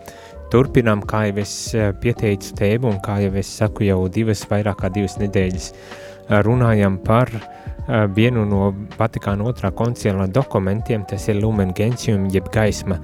Turpinām, 0.49 1.05
kā 1.05 1.27
jau 1.27 1.37
es 1.45 1.53
uh, 1.77 1.91
pieteicu 2.01 2.57
tēmu 2.57 2.95
un 2.95 2.97
kā 3.05 3.21
jau 3.27 3.35
es 3.37 3.53
saku 3.61 3.85
jau 3.91 4.01
divas, 4.09 4.41
vairāk 4.49 4.81
kā 4.81 4.89
divas 4.89 5.21
nedēļas, 5.21 5.69
uh, 5.69 6.41
runājam 6.49 6.97
par 7.05 7.29
uh, 7.29 7.45
Eh, 7.45 7.66
vienu 7.87 8.43
no 8.47 8.71
Vatikāna 8.97 9.47
otrā 9.47 9.71
koncila 9.71 10.27
dokumentiem, 10.27 11.05
tas 11.07 11.27
ir 11.31 11.39
Lumen 11.39 11.73
Gentium, 11.75 12.27
jeb 12.33 12.49
gaisma 12.53 12.99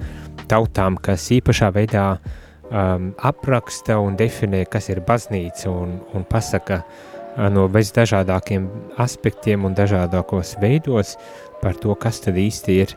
tautām, 0.50 0.98
kas 1.00 1.30
īpašā 1.32 1.70
veidā 1.74 2.04
um, 2.14 3.12
apraksta 3.24 3.98
un 4.02 4.18
definē, 4.20 4.64
kas 4.70 4.90
ir 4.92 5.00
baznīca 5.06 5.70
un, 5.72 5.98
un 6.14 6.26
pasaka 6.28 6.82
uh, 6.82 7.48
no 7.52 7.66
visdažādākiem 7.72 8.68
aspektiem 9.00 9.64
un 9.64 9.76
dažādākos 9.76 10.56
veidos 10.62 11.16
par 11.62 11.78
to, 11.80 11.94
kas 11.96 12.20
tad 12.20 12.36
īsti 12.36 12.80
ir 12.84 12.96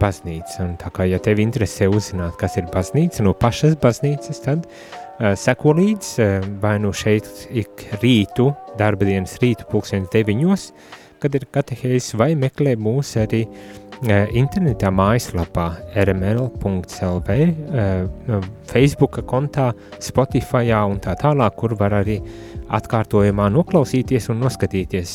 baznīca. 0.00 0.64
Un 0.64 0.76
tā 0.80 0.90
kā, 0.90 1.06
ja 1.06 1.20
tev 1.22 1.38
interesē 1.42 1.86
uzzināt, 1.86 2.34
kas 2.40 2.58
ir 2.58 2.66
baznīca, 2.72 3.22
no 3.22 3.34
pašas 3.38 3.78
baznīcas, 3.78 4.42
tad 4.42 4.66
uh, 4.66 5.34
seko 5.38 5.78
līdz 5.78 6.14
uh, 6.18 6.38
vai 6.62 6.78
nu 6.82 6.90
šeit 6.90 7.28
ik 7.50 7.92
rītu, 8.02 8.50
darba 8.80 9.06
dienas 9.06 9.38
rītu 9.42 9.70
pulkstens 9.70 10.10
deviņos, 10.10 10.72
uh, 10.72 11.04
kad 11.22 11.34
ir 11.34 11.46
katehēzes, 11.54 12.14
vai 12.18 12.32
meklē 12.38 12.74
mūs 12.80 13.14
arī 13.20 13.44
uh, 13.48 14.26
internetā 14.36 14.92
mājaslapā 14.94 15.66
rml.lv, 16.04 17.38
uh, 17.38 18.48
Facebook 18.70 19.20
kontā, 19.28 19.72
Spotify 20.02 20.72
un 20.78 21.00
tā 21.04 21.16
tālāk, 21.20 21.58
kur 21.58 21.76
var 21.78 21.98
arī 22.02 22.20
atkārtojumā 22.68 23.48
noklausīties 23.52 24.28
un 24.32 24.42
noskatīties 24.44 25.14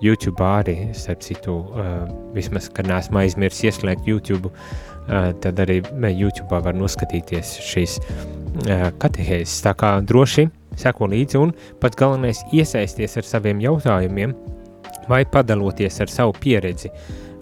YouTube 0.00 0.44
arī, 0.44 0.90
starp 0.96 1.20
citu, 1.24 1.54
vismaz, 2.36 2.70
kad 2.72 2.88
neesmu 2.88 3.20
aizmirsis 3.20 3.66
ieslēgt 3.68 4.08
YouTube, 4.08 4.52
tad 5.40 5.60
arī 5.60 5.80
YouTube 6.12 6.60
var 6.64 6.76
noskatīties 6.76 7.58
šīs 7.64 7.98
katehēzes. 9.00 9.58
Tā 9.64 9.74
kā 9.76 9.92
droši 10.04 10.46
seko 10.80 11.08
līdzi 11.12 11.40
un 11.40 11.52
pats 11.80 12.00
galvenais 12.00 12.40
iesaisties 12.52 13.18
ar 13.20 13.28
saviem 13.28 13.60
jautājumiem, 13.64 14.34
vai 15.10 15.24
padaloties 15.26 16.00
ar 16.00 16.12
savu 16.12 16.36
pieredzi. 16.38 16.90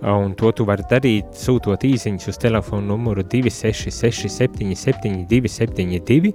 Un 0.03 0.35
to 0.39 0.53
tu 0.55 0.63
vari 0.67 0.85
darīt, 0.87 1.33
sūtot 1.35 1.83
īsiņus 1.83 2.31
uz 2.31 2.37
telefona 2.39 2.87
numuru 2.93 3.25
266, 3.27 4.29
77, 4.31 5.25
272, 5.27 6.31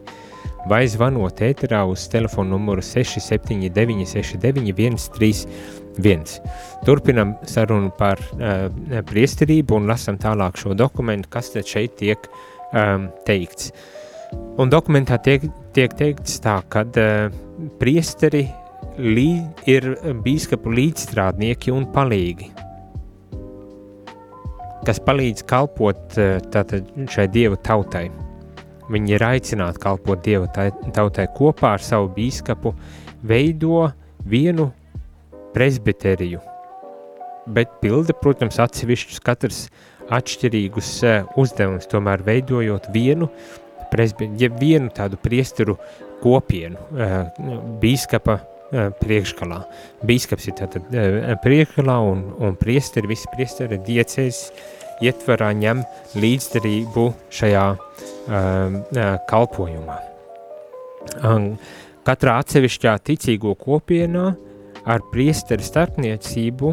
vai 0.67 0.84
zvanot 0.88 1.39
ēterā 1.43 1.84
uz 1.88 2.04
telefona 2.12 2.56
numuru 2.56 2.84
679, 2.84 4.04
69, 4.12 5.00
131. 5.00 6.36
Turpinam 6.84 7.36
sarunu 7.48 7.91
par 7.96 8.19
uh, 8.36 8.67
priesterību 9.08 9.80
un 9.80 9.88
lasam 9.88 10.19
tālāk 10.19 10.60
šo 10.60 10.76
dokumentu, 10.76 11.32
kas 11.32 11.54
tad 11.56 11.69
šeit 11.69 11.96
tiek 12.02 12.28
um, 12.74 13.08
teikts. 13.28 13.72
Un 14.60 14.72
dokumentā 14.74 15.19
tiek, 15.24 15.46
tiek 15.76 15.93
teikts 15.96 16.41
tā, 16.43 16.58
ka 16.67 16.84
uh, 16.84 17.39
priesteri 17.80 18.43
lī, 18.97 19.43
ir 19.69 19.88
bīskapu 20.23 20.71
līdzstrādnieki 20.73 21.73
un 21.73 21.88
palīgi, 21.93 22.51
kas 24.88 24.99
palīdz 25.03 25.45
kalpot 25.49 26.17
eh, 26.19 26.38
tātad, 26.53 26.89
šai 27.10 27.27
dievu 27.32 27.58
tautai. 27.63 28.10
Viņi 28.91 29.15
ir 29.15 29.23
aicināti 29.23 29.79
kalpot 29.82 30.21
dievu 30.25 30.49
tautai 30.51 31.27
kopā 31.38 31.77
ar 31.77 31.84
savu 31.84 32.10
bīskapu, 32.13 32.73
veido 33.23 33.88
vienu 34.27 34.69
presbiteriju, 35.56 36.41
bet 37.56 37.79
pilda, 37.82 38.15
protams, 38.19 38.60
atsevišķus 38.60 39.23
katrs 39.23 39.65
atšķirīgus 40.13 40.89
uh, 41.08 41.36
uzdevumus, 41.39 41.88
tomēr 41.88 42.23
veidojot 42.25 42.89
vienu, 42.91 43.29
presbi, 43.91 44.27
ja 44.41 44.49
vienu 44.51 44.91
tādu 44.93 45.15
priesteru 45.21 45.77
kopienu, 46.19 46.82
uh, 46.91 47.32
bīskapa 47.79 48.41
priekšgalā. 48.74 49.60
Bīskaps 50.08 50.48
ir 50.50 50.58
tātad 50.58 50.96
eh, 50.96 51.34
priekšgalā 51.44 51.98
un, 52.10 52.24
un 52.44 52.58
priesteri, 52.60 53.12
visi 53.12 53.30
priesteri 53.34 53.80
diecēs 53.86 54.48
ietverā 55.04 55.52
ņem 55.58 55.84
līdzdarību 56.22 57.06
šajā 57.34 57.64
kalpojumā. 59.28 59.96
Um, 61.28 61.48
katrā 62.08 62.38
atsevišķā 62.40 62.94
ticīgo 63.10 63.52
kopienā 63.60 64.30
ar 64.88 65.04
priesteri 65.12 65.66
starpniecību 65.66 66.72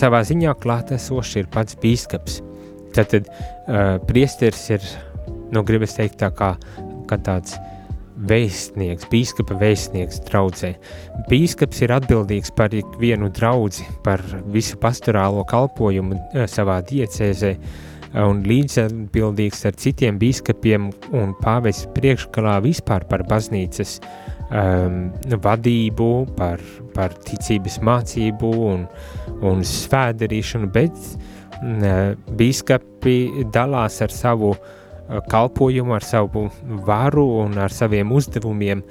savā 0.00 0.24
ziņā 0.26 0.56
klātesošs 0.58 1.36
ir 1.38 1.50
pats 1.52 1.78
bīskaps. 1.78 2.40
Tātad 2.96 3.28
uh, 3.30 4.00
priesteris 4.08 4.64
ir, 4.74 4.88
nu 5.54 5.62
gribas 5.66 5.94
teikt 5.94 6.18
tā 6.24 6.32
kā, 6.34 6.56
kā 7.06 7.20
tāds 7.22 7.54
uh, 7.54 7.79
vēstnieks, 8.28 9.08
bīskapa 9.10 9.56
vēstnieks 9.60 10.20
draudzē. 10.28 10.74
Bīskaps 11.30 11.84
ir 11.84 11.94
atbildīgs 11.96 12.52
par 12.56 12.74
ikvienu 12.76 13.30
draudzi, 13.36 13.86
par 14.04 14.22
visu 14.52 14.78
pastorālo 14.80 15.44
kalpojumu 15.48 16.18
eh, 16.18 16.46
savā 16.50 16.80
diecēzē 16.86 17.54
un 18.18 18.42
līdzatbildīgs 18.42 19.64
ar 19.68 19.76
citiem 19.78 20.18
bīskapiem 20.18 20.88
un 21.14 21.34
pāvests 21.44 21.86
priekšgalā 21.94 22.56
vispār 22.64 23.06
par 23.06 23.22
baznīcas 23.28 24.00
um, 24.50 25.12
vadību, 25.44 26.10
par, 26.34 26.58
par 26.96 27.14
ticības 27.28 27.78
mācību 27.86 28.50
un, 28.72 28.82
un 29.46 29.62
svēdarīšanu, 29.62 30.72
bet 30.74 30.98
uh, 30.98 32.18
bīskapi 32.34 33.46
dalās 33.54 34.00
ar 34.02 34.10
savu 34.10 34.56
uh, 34.56 34.76
kalpojumu, 35.30 35.94
ar 35.96 36.06
savu 36.06 36.48
varu 36.86 37.26
un 37.44 37.58
ar 37.58 37.72
saviem 37.74 38.12
uzdevumiem 38.12 38.84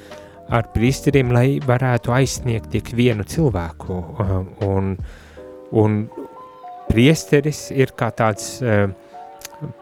ar 0.49 0.71
priesteriem, 0.73 1.29
lai 1.33 1.59
varētu 1.61 2.13
aizsniegt 2.15 2.71
tik 2.73 2.93
vienu 2.97 3.23
cilvēku. 3.27 3.99
Un, 4.65 4.95
un 5.77 5.99
priesteris 6.89 7.67
ir 7.75 7.93
kā 7.97 8.09
tāds 8.17 8.57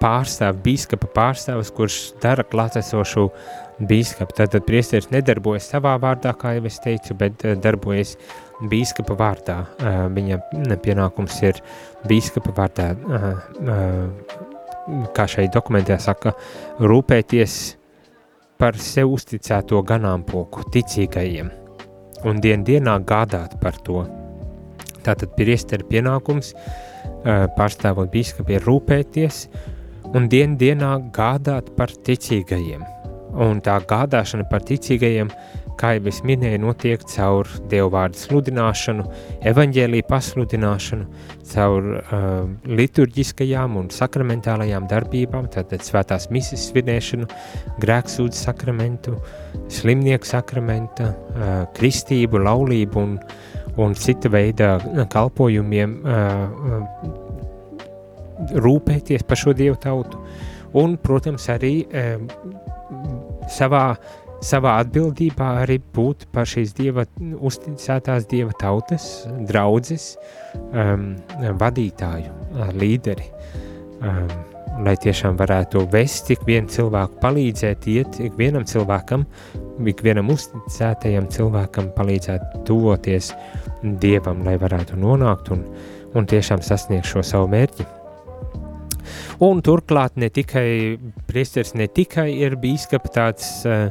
pārstāv, 0.02 0.60
bīskapa 0.66 1.08
pārstāvis, 1.14 1.72
kurš 1.72 2.00
dara 2.24 2.44
klātesošu 2.44 3.30
bīskapu. 3.88 4.36
Tātad 4.42 4.66
priesteris 4.68 5.12
nedarbojas 5.14 5.70
savā 5.72 5.96
vārdā, 6.02 6.34
kā 6.38 6.56
jau 6.58 6.66
es 6.68 6.82
teicu, 6.84 7.16
bet 7.18 7.46
darbojas 7.64 8.18
bīskapa 8.68 9.16
vārdā. 9.18 9.60
Viņa 10.18 10.42
pienākums 10.84 11.40
ir 11.46 11.62
bīskapa 12.10 12.56
vārdā 12.58 12.92
kā 15.16 15.28
šeit 15.30 15.54
dokumentā 15.54 15.98
saka, 16.02 16.34
rūpēties 16.80 17.56
par 18.58 18.78
sev 18.82 19.14
uzticēto 19.14 19.82
ganāmpoku 19.86 20.66
ticīgajiem 20.74 21.52
un 22.26 22.40
dien 22.42 22.64
dienā 22.66 22.98
gādāt 23.06 23.58
par 23.62 23.78
to. 23.86 24.04
Tātad 25.06 25.36
priesteri 25.38 25.86
pienākums 25.88 26.54
pārstāvot 27.58 28.10
bīskapi 28.14 28.58
ir 28.58 28.66
rūpēties 28.68 29.44
un 30.16 30.28
dien 30.32 30.56
dienā 30.60 30.96
gādāt 31.16 31.74
par 31.78 31.92
ticīgajiem. 31.92 32.84
Un 33.38 33.62
tā 33.62 33.78
gādāšana 33.86 34.48
par 34.50 34.64
ticīgajiem 34.66 35.30
kā 35.78 35.94
jau 35.98 36.08
es 36.10 36.20
minēju, 36.26 36.60
notiek 36.64 37.04
caur 37.12 37.50
Dievu 37.72 37.92
vārdu 37.94 38.20
sludināšanu, 38.20 39.06
evaņģēlīju 39.52 40.06
pasludināšanu, 40.10 41.06
caur 41.52 41.90
uh, 41.94 42.02
liturģiskajām 42.68 43.78
un 43.80 43.92
sakramentālajām 43.94 44.88
darbībām, 44.90 45.48
tātad 45.54 45.86
svētās 45.86 46.30
misijas 46.34 46.68
svinēšanu, 46.72 47.30
grēksūdzu 47.84 48.38
sakramentu, 48.42 49.16
slimnieku 49.74 50.28
sakramenta, 50.28 51.14
uh, 51.14 51.56
kristību, 51.78 52.42
laulību 52.48 53.04
un, 53.04 53.18
un 53.78 53.96
cita 53.98 54.32
veida 54.34 54.76
kalpojumiem 55.14 55.98
uh, 56.02 56.14
rūpēties 58.66 59.26
par 59.28 59.38
šo 59.40 59.54
Dievu 59.58 59.78
tautu. 59.82 60.22
Un, 60.78 60.98
protams, 61.02 61.48
arī 61.54 61.76
uh, 61.88 62.18
savā 63.50 63.96
savā 64.46 64.78
atbildībā 64.84 65.48
arī 65.64 65.80
būt 65.96 66.28
par 66.34 66.50
šīs 66.50 66.76
dieva, 66.78 67.08
uzticētās 67.20 68.28
dieva 68.30 68.54
tautas, 68.62 69.26
draudzes, 69.50 70.14
um, 70.72 71.16
vadītāju, 71.62 72.36
līderi. 72.78 73.32
Um, 73.98 74.30
lai 74.86 74.94
tiešām 75.02 75.38
varētu 75.40 75.88
vest 75.90 76.30
ik 76.34 76.44
vienu 76.46 76.70
cilvēku, 76.70 77.18
palīdzēt 77.22 77.88
iet 77.90 78.20
ik 78.22 78.36
vienam 78.38 78.66
cilvēkam, 78.68 79.24
ik 79.90 80.04
vienam 80.06 80.30
uzticētajam 80.34 81.30
cilvēkam 81.34 81.92
palīdzēt 81.98 82.60
tuvoties 82.68 83.32
dievam, 84.02 84.44
lai 84.46 84.58
varētu 84.62 85.00
nonākt 85.02 85.50
un, 85.56 85.64
un 86.14 86.30
tiešām 86.30 86.62
sasniegt 86.66 87.10
šo 87.10 87.26
savu 87.26 87.50
mērķi. 87.54 87.88
Un 89.46 89.62
turklāt 89.66 90.18
ne 90.20 90.30
tikai 90.34 90.98
priesteris, 91.30 91.74
ne 91.78 91.88
tikai 91.88 92.30
ir 92.42 92.58
bīskapa 92.62 93.12
tāds 93.14 93.50
uh, 93.66 93.90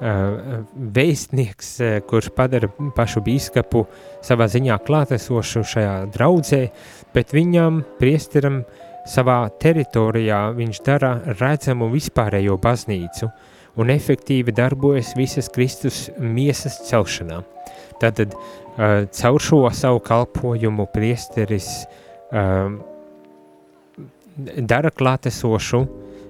vēstnieks, 0.00 1.70
kurš 2.08 2.28
padara 2.36 2.68
pašu 2.96 3.22
bīskapu 3.24 3.86
savā 4.24 4.48
ziņā 4.52 4.76
klātesošu 4.84 5.64
šajā 5.64 5.94
draudzē, 6.12 6.66
bet 7.14 7.32
viņam, 7.32 7.80
priesteram, 8.00 8.64
savā 9.08 9.46
teritorijā 9.62 10.50
viņš 10.56 10.82
dara 10.84 11.12
redzamu 11.38 11.88
vispārējo 11.92 12.58
baznīcu 12.60 13.30
un 13.80 13.92
efektīvi 13.92 14.52
darbojas 14.56 15.14
visas 15.16 15.48
Kristus 15.52 16.06
miesas 16.18 16.80
celšanā. 16.88 17.42
Tātad 18.00 18.34
caur 19.16 19.40
šo 19.40 19.62
savu 19.72 20.02
kalpojumu 20.04 20.88
priesteris 20.92 21.86
dara 24.36 24.90
klātesošu, 24.92 25.86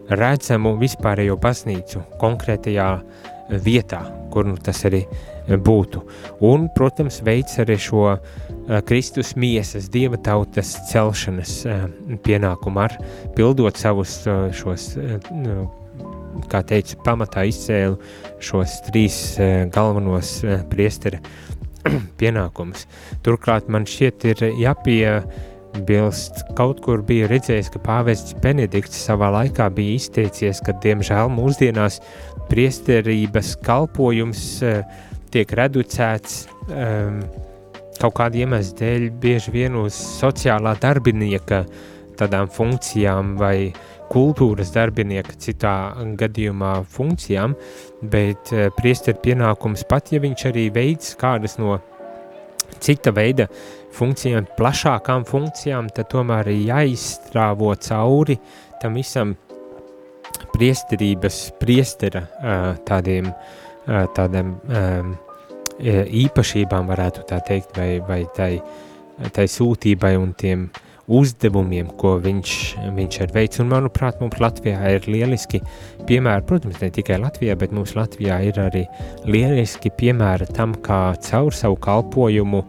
redzamu 0.07 0.77
vispārējo 0.79 1.35
baznīcu 1.43 2.05
konkrētajā 2.21 2.91
uh, 3.01 3.33
vietā, 3.51 4.03
kur 4.33 4.47
nu 4.49 4.57
tas 4.63 4.83
arī 4.89 5.05
būtu. 5.47 6.03
Un, 6.47 6.69
protams, 6.75 7.21
veids 7.25 7.59
arī 7.63 7.79
šo 7.81 8.05
uh, 8.11 8.21
Kristus 8.87 9.35
miesas, 9.39 9.91
dieva 9.93 10.19
tautas 10.19 10.75
celšanas 10.91 11.57
uh, 11.69 11.87
pienākumu 12.27 12.83
ar, 12.83 12.97
pildot 13.37 13.79
savus 13.79 14.19
uh, 14.27 14.49
šos, 14.57 14.95
uh, 14.99 15.67
kā 16.51 16.63
teicu, 16.67 16.99
pamatā 17.07 17.47
izcēlu 17.49 17.99
šos 18.43 18.81
trīs 18.89 19.19
uh, 19.39 19.65
galvenos 19.73 20.41
uh, 20.45 20.63
priestera 20.73 21.23
pienākumus. 22.21 22.89
Turklāt 23.27 23.71
man 23.71 23.87
šķiet 23.87 24.33
ir 24.33 24.49
jāpie 24.59 25.05
bilst, 25.87 26.41
kaut 26.57 26.81
kur 26.85 27.03
bija 27.05 27.29
redzējis, 27.31 27.69
ka 27.75 27.83
pāvests 27.85 28.37
Benedikts 28.43 28.99
savā 29.07 29.29
laikā 29.35 29.69
bija 29.77 29.99
izteicies, 30.01 30.63
ka 30.65 30.75
diemžēl 30.83 31.31
mūsdienās 31.33 32.01
priesterības 32.51 33.57
kalpojums 33.67 34.45
uh, 34.65 34.81
tiek 35.35 35.51
reducēts 35.59 36.47
um, 36.71 37.21
kaut 38.01 38.17
kāda 38.19 38.43
iemesla 38.43 38.79
dēļ 38.81 39.11
bieži 39.21 39.53
vien 39.55 39.77
uz 39.81 39.97
sociālā 39.97 40.77
darbinieka 40.81 41.65
tādām 42.17 42.49
funkcijām 42.53 43.35
vai 43.41 43.73
kultūras 44.13 44.71
darbinieka 44.73 45.35
citā 45.43 45.75
gadījumā 46.19 46.79
funkcijām, 46.93 47.57
bet 48.13 48.53
uh, 48.55 48.69
priesteru 48.77 49.21
pienākums 49.25 49.85
pat, 49.89 50.13
ja 50.15 50.23
viņš 50.23 50.47
arī 50.53 50.69
veids 50.73 51.17
kādas 51.21 51.59
no 51.61 51.81
cita 52.81 53.13
veida 53.15 53.49
funkcijām, 53.97 54.47
plašākām 54.59 55.25
funkcijām, 55.29 55.91
tad 55.97 56.11
tomēr 56.13 56.53
ir 56.53 56.67
jāizstrāvo 56.71 57.73
cauri 57.81 58.39
tam 58.83 58.97
visam 58.99 59.35
priesterības, 60.53 61.39
priestera 61.61 62.27
tādiem, 62.89 63.31
tādiem 64.17 64.55
īpašībām, 66.25 66.91
varētu 66.93 67.27
tā 67.29 67.41
teikt, 67.47 67.77
vai, 67.77 68.01
vai 68.07 68.25
tai, 68.37 68.51
tai 69.33 69.47
sūtībai 69.51 70.17
un 70.21 70.33
tiem 70.39 70.69
uzdevumiem, 71.07 71.93
ko 72.01 72.17
viņš, 72.19 72.53
viņš 72.97 73.19
ir 73.23 73.35
veids. 73.35 73.61
Un, 73.63 73.71
manuprāt, 73.71 74.19
mums 74.21 74.41
Latvijā 74.43 74.81
ir 74.97 75.07
lieliski 75.07 75.61
piemēri, 76.09 76.47
protams, 76.49 76.81
ne 76.83 76.91
tikai 76.91 77.21
Latvijā, 77.23 77.55
bet 77.59 77.75
mums 77.77 77.95
Latvijā 77.95 78.41
ir 78.49 78.59
arī 78.59 78.87
lieliski 79.29 79.93
piemēri 79.95 80.51
tam, 80.57 80.75
kā 80.83 81.15
caur 81.29 81.55
savu 81.55 81.79
kalpojumu 81.79 82.65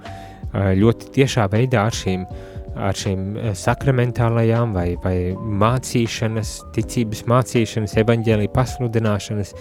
ļoti 0.53 1.10
tiešā 1.17 1.47
veidā 1.51 1.88
ar 1.89 1.97
šīm 1.97 2.23
uh, 2.23 2.56
ar 2.77 2.97
šīm 2.97 3.27
eh, 3.37 3.51
sakramentālajām 3.57 4.73
vai, 4.75 4.87
vai 5.03 5.17
mācīšanas, 5.35 6.53
ticības 6.75 7.25
mācīšanas, 7.29 7.97
evaņģēlī 8.03 8.49
pasludināšanas 8.55 9.53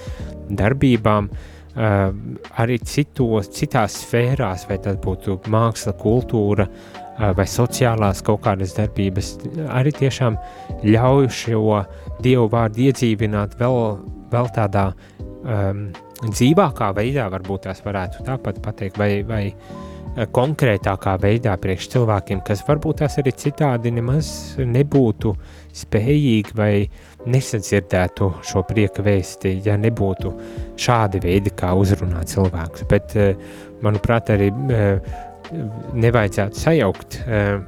darbībām, 0.57 1.29
uh, 1.31 2.07
arī 2.63 2.79
citos, 2.87 3.51
citās 3.57 3.99
sfērās, 4.05 4.67
vai 4.71 4.79
tas 4.85 4.99
būtu 5.03 5.41
māksla, 5.53 5.97
kultūra 6.01 6.69
uh, 6.69 7.33
vai 7.37 7.47
sociālās 7.51 8.23
kaut 8.25 8.45
kādas 8.47 8.77
darbības, 8.79 9.35
arī 9.75 9.93
tiešām 9.97 10.39
ļauj 10.87 11.31
šo 11.43 11.83
Dievu 12.23 12.47
vārdu 12.53 12.87
iedzīvināt 12.87 13.59
vēl, 13.61 13.99
vēl 14.33 14.47
tādā 14.57 14.87
um, 15.45 15.89
dzīvākā 16.25 16.93
veidā, 16.97 17.29
varbūt 17.33 17.67
tās 17.69 17.83
varētu 17.85 18.25
tāpat 18.27 18.63
pateikt, 18.65 18.99
vai, 19.01 19.11
vai 19.27 19.43
uh, 19.51 19.97
konkrētākā 20.17 21.17
veidā 21.21 21.53
priekš 21.61 21.91
cilvēkiem, 21.93 22.41
kas 22.47 22.63
varbūt 22.67 23.03
tās 23.03 23.19
arī 23.21 23.35
citādi 23.37 23.93
nemaz 23.93 24.57
nebūtu 24.57 25.35
spējīgi 25.77 26.57
vai 26.57 26.73
nesadzirdētu 27.29 28.31
šo 28.47 28.63
prieka 28.69 29.05
vēsti, 29.05 29.59
ja 29.67 29.77
nebūtu 29.81 30.33
šādi 30.81 31.21
veidi, 31.25 31.53
kā 31.53 31.75
uzrunāt 31.77 32.33
cilvēkus. 32.33 32.87
Bet, 32.89 33.17
eh, 33.17 33.37
manuprāt, 33.85 34.33
arī 34.33 34.49
eh, 34.73 35.01
nevajadzētu 35.93 36.65
sajaukt, 36.65 37.21
eh, 37.27 37.59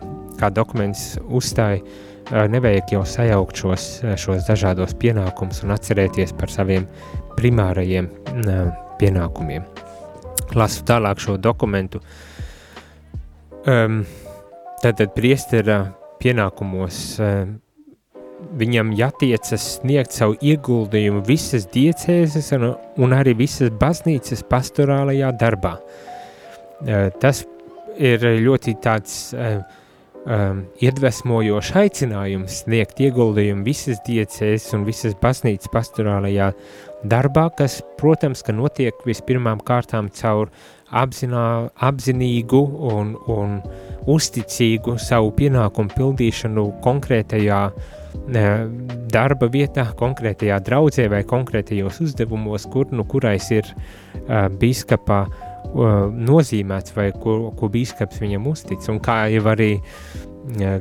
kā 0.41 0.51
dokuments 0.51 1.19
uzstāja, 1.29 1.83
nevajag 2.29 2.91
jau 2.93 3.05
sajaukt 3.09 3.57
šos, 3.57 3.85
šos 4.21 4.45
dažādos 4.45 4.93
pienākumus 5.01 5.63
un 5.65 5.73
atcerēties 5.73 6.35
par 6.37 6.53
saviem 6.53 6.85
primārajiem 7.39 8.11
pienākumiem. 8.99 9.65
Lasu 10.59 10.83
tālāk 10.89 11.23
šo 11.23 11.37
dokumentu. 11.41 12.01
Um, 13.69 14.03
tātad 14.83 15.13
priestera 15.17 15.81
pienākumos 16.23 17.01
um, 17.23 17.57
viņam 18.59 18.93
jātiecas 18.97 19.65
sniegt 19.79 20.15
savu 20.15 20.39
ieguldījumu 20.43 21.25
visas 21.27 21.67
diecēzes 21.75 22.53
un, 22.57 22.71
un 22.99 23.15
arī 23.17 23.35
visas 23.39 23.73
baznīcas 23.81 24.45
pastorālajā 24.49 25.33
darbā. 25.41 25.77
Tas 27.19 27.43
ir 27.99 28.23
ļoti 28.45 28.77
tāds 28.83 29.17
um, 29.35 30.63
iedvesmojošs 30.79 31.73
aicinājums 31.83 32.63
sniegt 32.63 33.01
ieguldījumu 33.03 33.67
visas 33.67 33.99
diecēzes 34.07 34.77
un 34.79 34.87
visas 34.87 35.17
baznīcas 35.19 35.73
pastorālajā 35.75 36.53
darbā, 37.05 37.49
kas, 37.55 37.81
protams, 37.99 38.43
ka 38.43 38.55
notiek 38.55 38.99
vispirmām 39.07 39.63
kārtām 39.65 40.11
caur 40.15 40.51
apzinā, 40.89 41.71
apzinīgu 41.85 42.61
un, 42.91 43.15
un 43.31 43.59
uzticīgu 44.09 44.97
savu 45.03 45.33
pienākumu 45.37 45.95
pildīšanu 45.95 46.67
konkrētajā 46.85 47.63
darba 49.13 49.49
vietā, 49.53 49.89
konkrētajā 49.97 50.59
draudzē 50.65 51.09
vai 51.13 51.23
konkrētajos 51.29 52.01
uzdevumos, 52.05 52.67
kur 52.73 52.91
nu 52.93 53.05
kurais 53.09 53.51
ir 53.55 53.69
uh, 53.69 54.49
biskapa 54.61 55.21
uh, 55.29 56.09
nozīmēts 56.13 56.97
vai 56.97 57.11
ko, 57.17 57.39
ko 57.57 57.71
biskaps 57.73 58.21
viņam 58.25 58.49
uztic. 58.51 58.85
Un 58.91 59.01
kā 59.05 59.23
jau 59.33 59.45
arī 59.53 59.77
uh, 59.79 60.28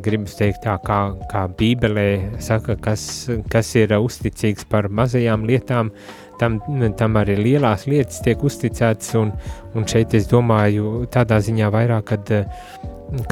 gribas 0.04 0.38
teikt 0.38 0.64
tā, 0.64 0.78
kā, 0.84 1.00
kā 1.32 1.46
bībelē 1.60 2.40
saka, 2.44 2.78
kas, 2.82 3.30
kas 3.52 3.74
ir 3.80 3.94
uzticīgs 3.98 4.68
par 4.70 4.90
mazajām 4.90 5.46
lietām, 5.48 5.92
tam, 6.40 6.60
tam 6.98 7.18
arī 7.20 7.38
lielās 7.40 7.88
lietas 7.90 8.22
tiek 8.26 8.44
uzticētas, 8.44 9.14
un, 9.20 9.34
un 9.76 9.88
šeit 9.90 10.16
es 10.18 10.30
domāju 10.32 11.08
tādā 11.14 11.40
ziņā 11.44 11.72
vairāk, 11.74 12.14
kad, 12.14 12.34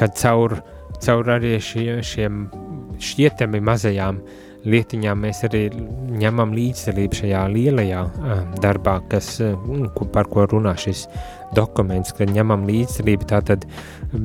kad 0.00 0.16
caur, 0.18 0.58
caur 1.02 1.32
arī 1.36 1.56
šie, 1.62 2.00
šiem 2.06 2.46
šķietami 3.02 3.60
mazajām 3.60 4.20
lietiņām 4.66 5.20
mēs 5.22 5.42
arī 5.46 5.66
ņemam 6.20 6.54
līdzdalību 6.56 7.20
šajā 7.20 7.42
lielajā 7.52 8.02
uh, 8.06 8.40
darbā, 8.62 8.98
kas, 9.10 9.36
uh, 9.44 9.86
par 10.14 10.30
ko 10.32 10.46
runā 10.50 10.74
šis 10.80 11.06
dokuments, 11.56 12.14
kad 12.16 12.32
ņemam 12.34 12.66
līdzdalību 12.68 13.28
tātad 13.30 13.66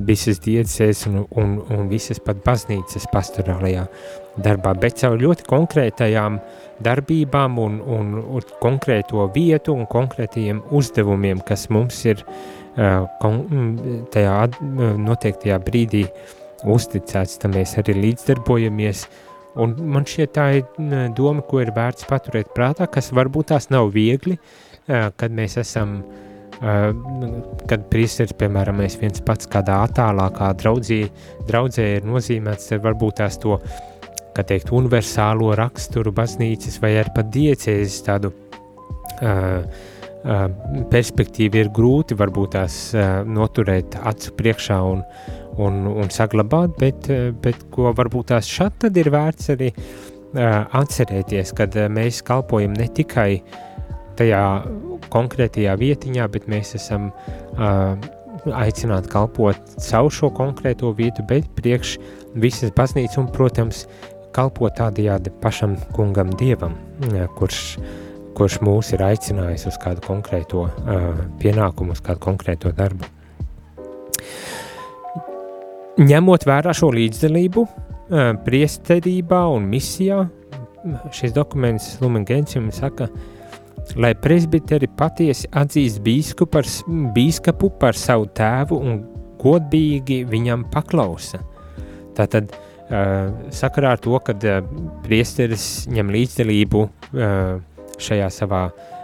visas 0.08 0.42
diecēs 0.44 1.06
un, 1.10 1.22
un, 1.38 1.60
un 1.70 1.92
visas 1.92 2.22
pat 2.24 2.42
baznīcas 2.46 3.08
pastorālajā 3.14 3.86
darbā, 4.42 4.74
bet 4.80 5.00
caur 5.02 5.20
ļoti 5.22 5.46
konkrētajām 5.50 6.40
darbībām 6.82 7.60
un, 7.62 7.80
un, 7.86 8.14
un 8.22 8.52
konkrēto 8.64 9.28
vietu 9.36 9.76
un 9.78 9.88
konkrētajiem 9.90 10.64
uzdevumiem, 10.74 11.44
kas 11.46 11.68
mums 11.70 12.02
ir 12.10 12.24
uh, 12.26 13.06
tajā 14.14 14.38
noteiktajā 15.08 15.60
brīdī 15.66 16.06
uzticēts, 16.70 17.40
tam 17.42 17.56
mēs 17.58 17.76
arī 17.82 17.98
līdzdarbojamies, 17.98 19.06
un 19.60 19.76
man 19.94 20.08
šķiet 20.08 20.34
tā 20.36 20.48
ir 20.60 20.66
doma, 21.18 21.44
ko 21.48 21.62
ir 21.64 21.74
vērts 21.76 22.08
paturēt 22.10 22.52
prātā, 22.56 22.88
kas 22.92 23.12
varbūt 23.16 23.52
tās 23.52 23.70
nav 23.74 23.92
viegli, 23.96 24.38
kad 24.88 25.34
mēs 25.36 25.58
esam 25.62 26.02
kad 26.62 27.88
priesteris, 27.90 28.36
piemēram, 28.38 28.78
mēs 28.84 29.00
viens 29.02 29.24
pats 29.26 29.50
kādā 29.50 29.80
attālākā 29.88 30.52
draudzī, 30.62 31.00
draudzē 31.48 31.88
ir 31.96 32.06
nozīmēts, 32.06 32.76
varbūt 32.84 33.18
tās 33.18 33.40
to, 33.42 33.58
kā 34.36 34.46
teikt, 34.46 34.70
universālo 34.76 35.56
raksturu 35.58 36.14
baznīcas 36.14 36.78
vai 36.84 36.94
arī 37.02 37.16
pat 37.16 37.32
diecēzes 37.34 37.98
tādu 38.06 38.32
perspektīvu 40.92 41.64
ir 41.64 41.72
grūti 41.74 42.18
varbūt 42.18 42.54
tās 42.54 42.78
noturēt 43.26 43.98
acu 43.98 44.34
priekšā 44.38 44.78
un, 44.86 45.02
un, 45.62 45.84
un 45.92 46.10
saglabāt, 46.14 46.78
bet, 46.80 47.12
bet 47.44 47.68
ko 47.74 47.92
varbūt 47.98 48.32
tās 48.34 48.50
šat 48.50 48.82
tad 48.86 48.98
ir 48.98 49.12
vērts 49.14 49.54
arī 49.56 49.72
atcerēties, 50.32 51.52
kad 51.58 51.76
mēs 51.92 52.22
kalpojam 52.24 52.74
ne 52.78 52.88
tikai 52.88 53.42
tajā 54.20 54.42
konkrētajā 55.12 55.76
vietiņā, 55.80 56.28
bet 56.32 56.48
mēs 56.52 56.76
esam 56.78 57.10
uh, 57.12 57.96
aicināti 58.50 59.12
kalpot 59.12 59.76
savu 59.82 60.12
šo 60.14 60.32
konkrēto 60.36 60.92
vietu, 60.98 61.26
bet 61.28 61.50
priekš 61.58 61.98
visas 62.42 62.74
baznīcas 62.76 63.20
un, 63.22 63.30
protams, 63.34 63.86
kalpot 64.36 64.74
tādajādi 64.78 65.34
pašam 65.44 65.76
kungam 65.96 66.32
dievam, 66.40 66.78
kurš, 67.38 67.76
kurš 68.38 68.62
mūs 68.64 68.94
ir 68.96 69.04
aicinājis 69.04 69.68
uz 69.68 69.80
kādu 69.82 70.04
konkrēto 70.06 70.68
uh, 70.70 71.10
pienākumu, 71.42 71.98
uz 71.98 72.04
kādu 72.06 72.24
konkrēto 72.24 72.72
darbu. 72.76 73.10
Ņemot 76.02 76.48
vērā 76.50 76.72
šo 76.74 76.88
līdzdalību, 76.96 77.62
uh, 77.62 78.32
priesterībā 78.46 79.42
un 79.54 79.68
misijā, 79.70 80.24
šis 81.14 81.36
dokuments 81.36 81.92
Lumen 82.02 82.24
Gentium 82.26 82.72
saka, 82.74 83.06
lai 84.02 84.16
presbiteri 84.18 84.90
patiesi 84.98 85.50
atzīst 85.62 86.02
bīsku 86.02 86.48
par, 86.50 86.66
bīskapu 87.14 87.70
par 87.82 87.98
savu 87.98 88.26
tēvu 88.34 88.80
un 88.82 88.98
godīgi 89.42 90.24
viņam 90.32 90.66
paklausa. 90.74 91.44
Tātad 92.18 92.50
uh, 92.50 93.30
sakarā 93.54 93.94
ar 93.94 94.02
to, 94.02 94.18
ka 94.26 94.34
uh, 94.34 94.74
priesteris 95.06 95.86
ņem 95.92 96.10
līdzdalību 96.18 96.88
šajā 98.02 98.32
savā 98.34 98.64
uh, 98.72 99.01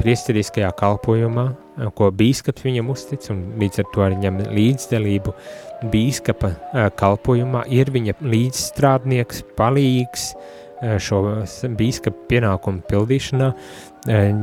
priesteriskajā 0.00 0.70
kalpojumā, 0.78 1.46
uh, 1.52 1.90
ko 1.96 2.10
bīskaps 2.14 2.66
viņam 2.66 2.90
uztic, 2.94 3.28
un 3.34 3.44
līdz 3.60 3.82
ar 3.82 3.92
to 3.94 4.06
arī 4.06 4.18
ņem 4.24 4.40
līdzdalību 4.56 5.36
bīskapa 5.92 6.52
uh, 6.56 6.88
kalpojumā, 6.98 7.66
ir 7.70 7.92
viņa 7.94 8.18
līdzstrādnieks, 8.22 9.46
palīgs, 9.58 10.32
šo 10.82 11.20
bīskapa 11.78 12.26
pienākumu 12.26 12.82
pildīšanā, 12.90 13.52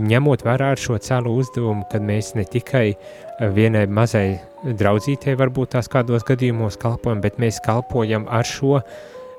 ņemot 0.08 0.46
vērā 0.48 0.70
šo 0.80 0.96
cēlu 1.04 1.34
uzdevumu, 1.42 1.84
kad 1.92 2.06
mēs 2.06 2.32
ne 2.38 2.46
tikai 2.48 2.94
vienai 3.56 3.86
mazai 3.92 4.40
draudzītei 4.64 5.36
varbūt 5.40 5.76
tās 5.76 5.92
kādos 5.92 6.24
gadījumos 6.28 6.80
kalpojam, 6.80 7.20
bet 7.24 7.42
mēs 7.44 7.60
kalpojam 7.66 8.28
ar 8.32 8.48
šo 8.48 8.80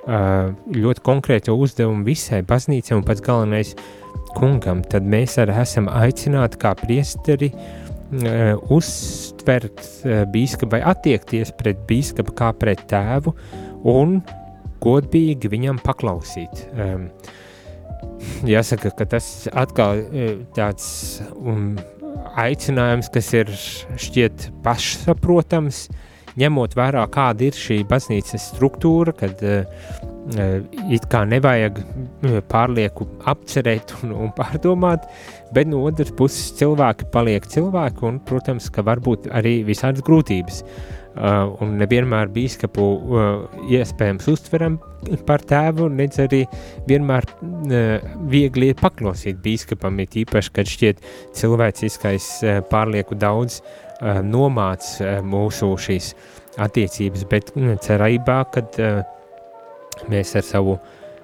ļoti 0.04 1.04
konkrēto 1.04 1.56
uzdevumu 1.60 2.06
visai 2.06 2.40
baznīcai 2.48 2.96
un 2.96 3.04
pats 3.04 3.24
galvenais 3.24 3.74
kungam, 4.36 4.82
tad 4.86 5.06
mēs 5.08 5.38
arī 5.42 5.56
esam 5.62 5.88
aicināti 5.92 6.60
kā 6.60 6.74
priesteri 6.78 7.50
uztvert 8.74 9.84
bīskapu 10.32 10.74
vai 10.74 10.80
attiekties 10.90 11.52
pret 11.58 11.84
bīskapu 11.86 12.34
kā 12.34 12.50
pret 12.58 12.82
tēvu 12.90 13.36
un 13.90 14.18
godīgi 14.82 15.50
viņam 15.52 15.78
paklausīt. 15.84 16.64
Um, 16.74 17.08
jāsaka, 18.48 18.92
ka 18.96 19.06
tas 19.14 19.48
atkal 19.52 20.00
e, 20.00 20.28
tāds 20.56 21.20
um, 21.36 21.74
aicinājums, 22.40 23.10
kas 23.12 23.32
ir 23.36 23.50
šķiet 24.00 24.50
pašsaprotams, 24.64 25.88
ņemot 26.40 26.76
vērā, 26.78 27.04
kāda 27.12 27.48
ir 27.48 27.58
šī 27.58 27.82
baznīcas 27.90 28.50
struktūra, 28.54 29.14
kad 29.16 29.42
uh, 29.44 30.09
it 30.36 31.06
kā 31.10 31.24
nevajag 31.28 31.80
pārlieku 32.50 33.06
apcerēt 33.30 33.94
un, 34.02 34.14
un 34.26 34.32
pārdomāt, 34.36 35.08
bet 35.54 35.70
no 35.70 35.82
otras 35.88 36.12
puses 36.16 36.52
cilvēki 36.60 37.10
paliek 37.14 37.46
cilvēki 37.50 38.06
un, 38.06 38.22
protams, 38.26 38.70
ka 38.72 38.84
varbūt 38.86 39.30
arī 39.34 39.60
visādas 39.66 40.04
grūtības. 40.06 40.64
Uh, 41.10 41.50
un 41.58 41.72
nevienmēr 41.74 42.28
bīskapu 42.30 42.84
uh, 42.86 43.24
iespējams 43.66 44.28
uztveram 44.30 44.76
par 45.26 45.42
tēvu, 45.42 45.88
nedz 45.90 46.20
arī 46.22 46.44
vienmēr 46.86 47.26
uh, 47.26 48.12
viegli 48.30 48.68
ir 48.70 48.78
paklausīt 48.78 49.40
bīskapam, 49.42 49.98
ir 49.98 50.20
īpaši, 50.22 50.52
kad 50.54 50.70
šķiet 50.70 51.02
cilvēciskais 51.34 52.28
uh, 52.44 52.60
pārlieku 52.70 53.18
daudz 53.18 53.58
uh, 53.58 54.20
nomāc 54.22 54.86
uh, 55.02 55.18
mūsu 55.26 55.72
šīs 55.82 56.12
attiecības, 56.62 57.26
bet 57.34 57.50
uh, 57.56 57.74
cerībā, 57.82 58.44
kad 58.54 58.78
uh, 58.78 59.02
mēs 60.10 60.34
ar 60.38 60.46
savu 60.46 60.78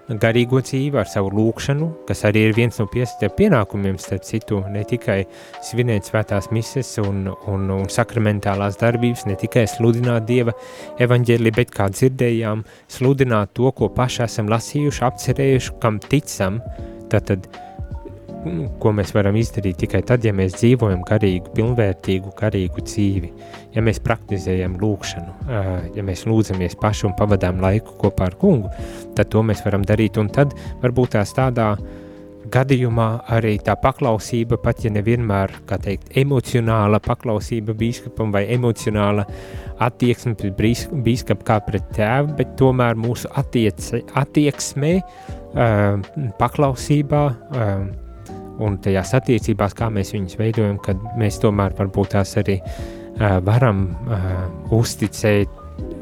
garīgo 0.07 0.61
dzīvi, 0.62 0.94
ar 1.00 1.09
savu 1.11 1.33
lūkšanu, 1.35 1.88
kas 2.07 2.22
arī 2.29 2.44
ir 2.46 2.55
viens 2.55 2.79
no 2.79 2.87
pienākumiem, 2.87 3.98
starp 3.98 4.26
citu, 4.26 4.61
ne 4.70 4.85
tikai 4.87 5.24
svinēt 5.66 6.07
svētās 6.07 6.50
mises 6.55 6.92
un, 7.02 7.26
un, 7.50 7.66
un 7.74 7.88
sakramentālās 7.90 8.79
darbības, 8.79 9.26
ne 9.26 9.35
tikai 9.40 9.66
sludināt 9.70 10.29
Dieva 10.29 10.55
evaņģēli, 11.02 11.55
bet 11.57 11.74
kā 11.74 11.88
dzirdējām, 11.90 12.62
sludināt 12.92 13.55
to, 13.59 13.72
ko 13.74 13.90
paši 13.90 14.22
esam 14.29 14.50
lasījuši, 14.52 15.05
apcerējuši, 15.11 15.79
kam 15.83 15.98
ticam, 16.07 16.61
tad, 17.11 17.48
tad 18.46 18.70
ko 18.80 18.92
mēs 18.96 19.12
varam 19.16 19.37
izdarīt 19.38 19.80
tikai 19.82 20.02
tad, 20.06 20.24
ja 20.26 20.32
mēs 20.37 20.56
dzīvojam 20.61 21.02
garīgu, 21.06 21.52
pilnvērtīgu, 21.56 22.32
garīgu 22.38 22.85
dzīvi, 22.87 23.32
ja 23.74 23.85
mēs 23.85 24.00
praktizējam 24.04 24.78
lūkšanu, 24.80 25.37
ja 25.96 26.06
mēs 26.06 26.26
lūdzamies 26.28 26.78
paši 26.80 27.09
un 27.11 27.16
pavadām 27.18 27.61
laiku 27.64 27.96
kopā 28.00 28.30
ar 28.30 28.38
kungu, 28.40 28.72
tad 29.16 29.30
to 29.32 29.44
mēs 29.46 29.64
varam 29.66 29.85
darīt, 29.87 30.20
un 30.20 30.30
tad 30.32 30.54
varbūt 30.82 31.16
tās 31.16 31.35
tādā 31.37 31.74
gadījumā 32.52 33.09
arī 33.35 33.56
tā 33.64 33.74
paklausība, 33.80 34.59
pat 34.62 34.85
ja 34.85 34.92
nevienmēr, 34.94 35.52
kā 35.66 35.80
teikt, 35.82 36.12
emocionāla 36.18 37.00
paklausība 37.02 37.74
bīskapam 37.74 38.30
vai 38.35 38.44
emocionāla 38.54 39.26
attieksme 39.82 40.37
pret 40.38 40.54
bīskapu 41.04 41.46
kā 41.46 41.59
pret 41.66 41.90
tēvu, 41.96 42.37
bet 42.38 42.54
tomēr 42.61 42.98
mūsu 43.02 43.30
attiec, 43.35 43.90
attieksmē, 44.14 44.94
paklausībā, 46.38 47.22
un 48.62 48.79
tajās 48.83 49.14
attiecībās, 49.19 49.75
kā 49.77 49.88
mēs 49.92 50.12
viņus 50.14 50.38
veidojam, 50.40 50.79
kad 50.83 51.01
mēs 51.21 51.40
tomēr 51.42 51.77
varbūt 51.79 52.14
tās 52.16 52.37
arī 52.40 52.59
uh, 52.62 53.38
varam 53.45 53.87
uh, 53.92 54.35
uzticēt, 54.77 55.53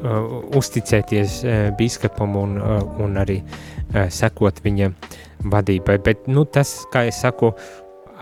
uh, 0.05 0.35
uzticēties 0.57 1.39
uh, 1.43 1.55
biskupam 1.79 2.37
un, 2.39 2.57
uh, 2.61 2.83
un 3.03 3.17
arī 3.21 3.41
uh, 3.41 4.05
sekot 4.09 4.61
viņa 4.65 4.91
vadībai. 5.51 5.99
Bet 6.05 6.29
nu, 6.31 6.45
tas, 6.45 6.77
kā 6.93 7.05
es 7.09 7.21
saku, 7.23 7.53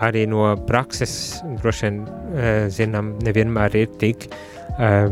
arī 0.02 0.24
no 0.26 0.48
prakses 0.66 1.40
droši 1.60 1.86
vien 1.86 2.00
uh, 2.04 2.52
zinām, 2.72 3.14
nevienmēr 3.24 3.76
ir 3.84 3.92
tik 4.00 4.28
uh, 4.30 5.10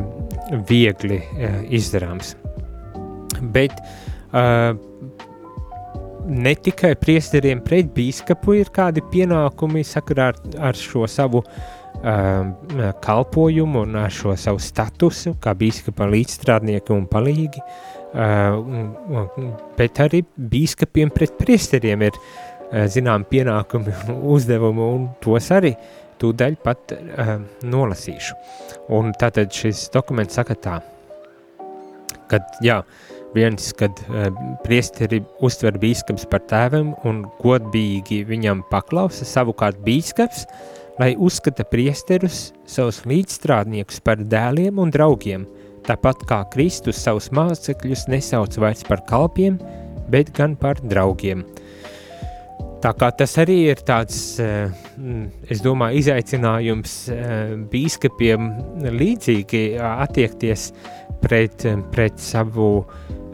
viegli 0.69 1.21
uh, 1.23 1.61
izdarāms. 1.71 2.35
Bet 3.55 3.79
uh, 3.79 4.73
ne 6.27 6.55
tikai 6.55 6.95
priesteriem 7.01 7.62
pret 7.64 7.91
bīskapu 7.95 8.57
ir 8.61 8.70
kādi 8.75 9.03
pienākumi 9.12 9.85
sakarā 9.87 10.31
ar, 10.33 10.41
ar 10.70 10.79
šo 10.79 11.07
savu 11.11 11.43
uh, 11.43 12.93
kalpojumu 13.05 13.85
un 13.87 13.99
ar 14.03 14.12
šo 14.14 14.37
savu 14.39 14.62
statusu, 14.62 15.37
kā 15.43 15.55
bīskapa 15.59 16.09
līdzstrādnieki 16.12 16.95
un 16.95 17.09
palīgi, 17.11 17.62
uh, 18.14 19.37
bet 19.79 20.03
arī 20.05 20.23
bīskapiem 20.37 21.12
pret 21.14 21.37
priesteriem 21.41 22.07
ir 22.09 22.18
uh, 22.18 22.87
zinām 22.93 23.27
pienākumi 23.29 23.97
un 24.07 24.23
uzdevumi, 24.37 24.89
un 24.97 25.11
tos 25.23 25.51
arī 25.55 25.75
tūdaļ 26.23 26.59
pat 26.62 26.95
uh, 26.97 27.37
nolasīšu. 27.66 28.39
Un 28.95 29.14
tātad 29.18 29.51
šis 29.55 29.89
dokuments 29.95 30.39
saka 30.39 30.59
tā, 30.59 30.79
kad, 32.31 32.47
jā, 32.64 32.81
Viens, 33.33 33.70
kad 33.78 33.97
uh, 34.11 34.28
priesteri 34.64 35.22
uztver 35.45 35.78
bīskaps 35.80 36.26
par 36.28 36.45
tēvam 36.51 36.93
un 37.09 37.22
godbīgi 37.41 38.22
viņam 38.28 38.61
paklausa, 38.68 39.24
savukārt 39.28 39.80
bīskaps, 39.87 40.45
lai 41.01 41.14
uzskata 41.16 41.64
priesterus 41.64 42.51
savus 42.68 43.01
līdzstrādniekus 43.09 44.03
par 44.05 44.20
dēliem 44.20 44.80
un 44.83 44.93
draugiem, 44.93 45.47
tāpat 45.89 46.26
kā 46.28 46.43
Kristus 46.53 47.01
savus 47.01 47.30
mācekļus 47.33 48.07
nesauc 48.12 48.59
vairs 48.61 48.85
par 48.87 49.05
kalpiem, 49.09 49.57
bet 50.12 50.35
gan 50.37 50.57
par 50.61 50.80
draugiem. 50.85 51.47
Tā 52.83 52.91
kā 52.99 53.12
tas 53.14 53.37
arī 53.39 53.61
ir 53.70 53.80
tāds, 53.87 54.16
es 54.43 55.61
domāju, 55.62 56.01
izaicinājums 56.01 56.97
bīskapiem 57.70 58.49
līdzīgi 58.99 59.62
attiekties 59.78 60.72
pret, 61.22 61.62
pret 61.95 62.18
savu 62.18 62.72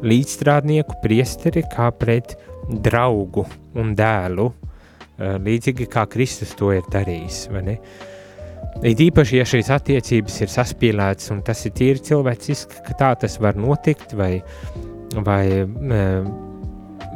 līdzstrādnieku 0.05 1.01
priesteri 1.03 1.65
kā 1.73 1.91
pret 1.95 2.37
draugu 2.69 3.47
un 3.79 3.95
dēlu, 3.99 4.51
līdzīgi 5.19 5.89
kā 5.91 6.05
Kristus 6.11 6.55
to 6.59 6.71
ir 6.77 6.87
darījis? 6.93 7.49
It 8.87 9.01
īpaši, 9.03 9.41
ja 9.41 9.47
šīs 9.49 9.71
attiecības 9.75 10.37
ir 10.45 10.53
saspīlētas 10.53 11.33
un 11.35 11.41
tas 11.47 11.65
ir 11.67 11.73
tīri 11.75 12.05
cilvēciski, 12.11 12.85
ka 12.87 12.95
tā 13.01 13.11
tas 13.25 13.39
var 13.43 13.59
notikt, 13.59 14.15
vai, 14.15 14.39
vai 15.27 15.43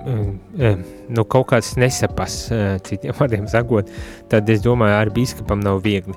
nu, 0.03 1.22
kaut 1.30 1.47
kāds 1.53 1.76
nesapas, 1.78 2.49
citiem 2.89 3.14
vārdiem 3.14 3.47
sakot, 3.51 3.91
tad 4.33 4.51
es 4.51 4.64
domāju, 4.64 4.97
ar 4.99 5.12
bīskapam 5.14 5.62
nav 5.62 5.85
viegli. 5.85 6.16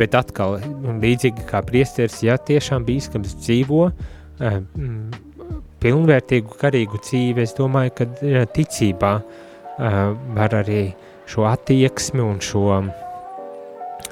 Bet 0.00 0.16
atkal, 0.18 0.58
līdzīgi 1.02 1.46
kā 1.46 1.62
priesteris, 1.66 2.22
ja 2.26 2.34
tiešām 2.38 2.86
bīskaps 2.88 3.36
dzīvo 3.44 3.84
pilnvērtīgu 5.80 6.58
garīgu 6.60 7.00
dzīvi, 7.00 7.44
es 7.44 7.54
domāju, 7.58 7.94
ka 7.98 8.06
ticībā 8.54 9.12
var 10.36 10.56
arī 10.60 10.84
šo 11.30 11.46
attieksmi 11.48 12.22
un 12.24 12.40
šo, 12.44 12.64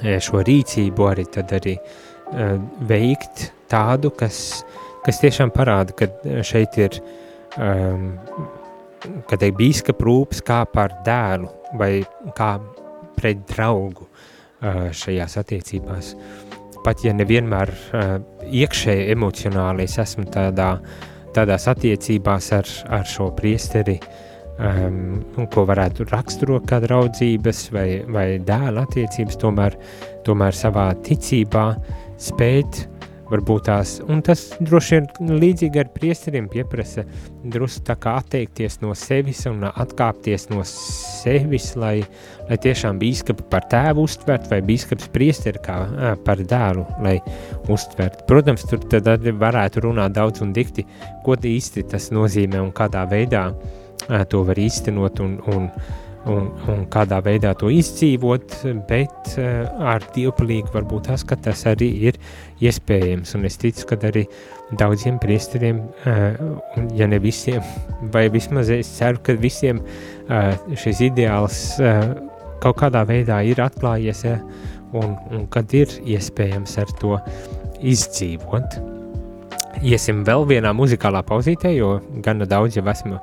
šo 0.01 0.43
rīcību 0.47 1.09
arī 1.11 1.25
tad 1.33 1.53
arī 1.59 1.75
veikt 2.89 3.49
tādu, 3.69 4.13
kas, 4.17 4.63
kas 5.05 5.21
tiešām 5.21 5.53
parāda, 5.53 5.93
ka 5.97 6.41
šeit 6.45 6.79
ir 6.81 7.01
um, 7.57 8.09
kad 9.29 9.43
ir 9.45 9.55
bīskapa 9.57 10.05
rūpes 10.05 10.43
kā 10.45 10.63
par 10.73 10.93
dēlu 11.05 11.49
vai 11.79 11.91
kā 12.37 12.55
pret 13.17 13.45
draugu 13.49 14.07
šajās 14.59 15.37
attiecībās. 15.39 16.13
Pat 16.83 17.03
ja 17.03 17.13
nevienmēr 17.15 17.71
iekšēji 18.47 19.07
emocionāli 19.13 19.85
es 19.87 19.97
esmu 20.01 20.25
tādā, 20.31 20.73
tādās 21.35 21.67
attiecībās 21.71 22.51
ar, 22.57 22.69
ar 22.99 23.05
šo 23.07 23.29
priesteri, 23.37 23.97
um, 24.57 25.19
ko 25.53 25.65
varētu 25.69 26.07
raksturot 26.09 26.67
kā 26.69 26.81
draudzības 26.83 27.65
vai, 27.75 27.87
vai 28.09 28.27
dēla 28.45 28.85
attiecības, 28.87 29.39
tomēr, 29.41 29.77
tomēr 30.27 30.57
savā 30.57 30.89
ticībā 31.05 31.67
spēt 32.19 32.85
varbūt 33.29 33.67
tās, 33.69 33.95
un 34.09 34.23
tas 34.25 34.45
droši 34.59 34.97
vien 34.97 35.37
līdzīgi 35.41 35.81
ar 35.81 35.91
priesteriem 35.93 36.49
pieprasa 36.51 37.05
drusku 37.43 37.85
tā 37.89 37.95
kā 38.01 38.15
atteikties 38.19 38.79
no 38.83 38.95
sevis 38.97 39.45
un 39.49 39.67
atkāpties 39.69 40.49
no 40.51 40.63
sevis, 40.67 41.71
lai, 41.79 42.01
lai 42.49 42.59
tiešām 42.65 42.99
bīskapu 43.01 43.45
par 43.51 43.67
tēvu 43.71 44.07
uztvert 44.09 44.49
vai 44.51 44.61
bīskaps 44.65 45.11
priesteri 45.13 45.61
kā 45.65 45.77
ā, 45.85 46.11
par 46.25 46.41
dēlu, 46.41 46.85
lai 47.05 47.17
uztvert. 47.69 48.25
Protams, 48.29 48.65
tur 48.69 48.83
tad 48.89 49.29
varētu 49.29 49.85
runāt 49.85 50.17
daudz 50.17 50.43
un 50.45 50.53
dikti, 50.55 50.87
ko 51.25 51.37
īsti 51.37 51.85
tas 51.91 52.09
nozīmē 52.15 52.61
un 52.63 52.73
kādā 52.75 53.05
veidā 53.09 53.49
ā, 54.09 54.23
to 54.29 54.43
var 54.47 54.59
īstenot 54.59 55.21
un, 55.23 55.39
un 55.53 55.59
un, 55.59 55.69
un 56.27 56.85
kādā 56.91 57.19
veidā 57.23 57.53
to 57.57 57.69
izdzīvot, 57.71 58.57
bet 58.89 59.33
uh, 59.39 59.69
ar 59.93 60.03
dievpalīgu 60.15 60.73
varbūt 60.73 61.07
tas, 61.07 61.23
ka 61.23 61.37
tas 61.39 61.63
arī 61.69 61.89
ir 62.09 62.19
iespējams, 62.63 63.35
un 63.37 63.47
es 63.47 63.59
ticu, 63.61 63.85
ka 63.89 63.99
arī 64.09 64.25
daudziem 64.79 65.19
priesteriem, 65.21 65.79
uh, 66.03 66.41
ja 66.97 67.07
ne 67.07 67.21
visiem, 67.23 67.63
vai 68.13 68.27
vismaz 68.33 68.71
es 68.73 68.91
ceru, 68.97 69.21
ka 69.23 69.37
visiem 69.39 69.79
uh, 69.79 70.51
šis 70.75 71.05
ideāls 71.07 71.61
uh, 71.79 72.03
kaut 72.59 72.81
kādā 72.81 73.05
veidā 73.07 73.39
ir 73.47 73.61
atklājies, 73.63 74.25
un, 74.91 75.15
un 75.31 75.47
kad 75.53 75.71
ir 75.77 75.91
iespējams 76.03 76.75
ar 76.81 76.95
to 76.99 77.15
izdzīvot. 77.79 78.79
Iesim 79.85 80.25
vēl 80.27 80.43
vienā 80.49 80.73
muzikālā 80.75 81.21
pauzītē, 81.23 81.71
jo 81.77 81.99
gana 82.25 82.47
daudz 82.49 82.75
jau 82.75 82.83
esmu 82.91 83.21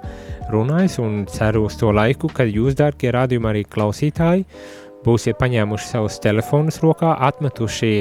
runājis 0.52 0.98
un 1.02 1.24
ceru 1.30 1.66
uz 1.66 1.76
to 1.80 1.90
laiku, 1.94 2.30
kad 2.32 2.50
jūs, 2.50 2.76
dārgie 2.78 3.12
rādījumi 3.14 3.50
arī 3.50 3.64
klausītāji, 3.66 4.46
būsiet 5.06 5.38
paņēmuši 5.40 5.90
savus 5.90 6.20
telefonus 6.22 6.80
rokā, 6.82 7.16
atmetuši 7.28 7.92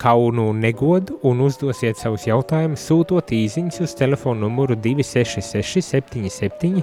kaunu 0.00 0.48
un 0.50 0.58
negodu 0.58 1.18
un 1.22 1.40
uzdosiet 1.44 1.98
savus 1.98 2.26
jautājumus, 2.26 2.82
sūtot 2.88 3.30
īsiņas 3.34 3.80
uz 3.84 3.94
telefonu 3.98 4.48
numuru 4.48 4.76
266 4.76 5.84
77 5.86 6.82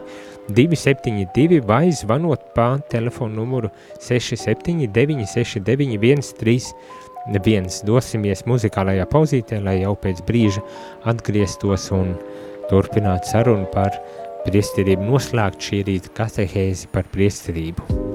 272 0.49 1.61
vai 1.67 1.91
zvanot 1.91 2.51
pa 2.55 2.73
telefonu 2.91 3.41
numuru 3.41 3.71
679 3.99 5.27
69 5.27 6.31
131. 6.31 7.83
Dosimies 7.85 8.45
muzikālajā 8.49 9.05
pauzītē, 9.11 9.59
lai 9.61 9.81
jau 9.83 9.93
pēc 9.99 10.23
brīža 10.25 10.63
atgrieztos 11.11 11.91
un 11.93 12.15
turpinātu 12.71 13.29
sarunu 13.35 13.67
par 13.73 13.99
priesterību 14.47 15.09
noslēgt 15.09 15.67
šī 15.67 15.83
rīta 15.89 16.15
katehēzi 16.21 16.89
par 16.93 17.09
priesterību. 17.13 18.10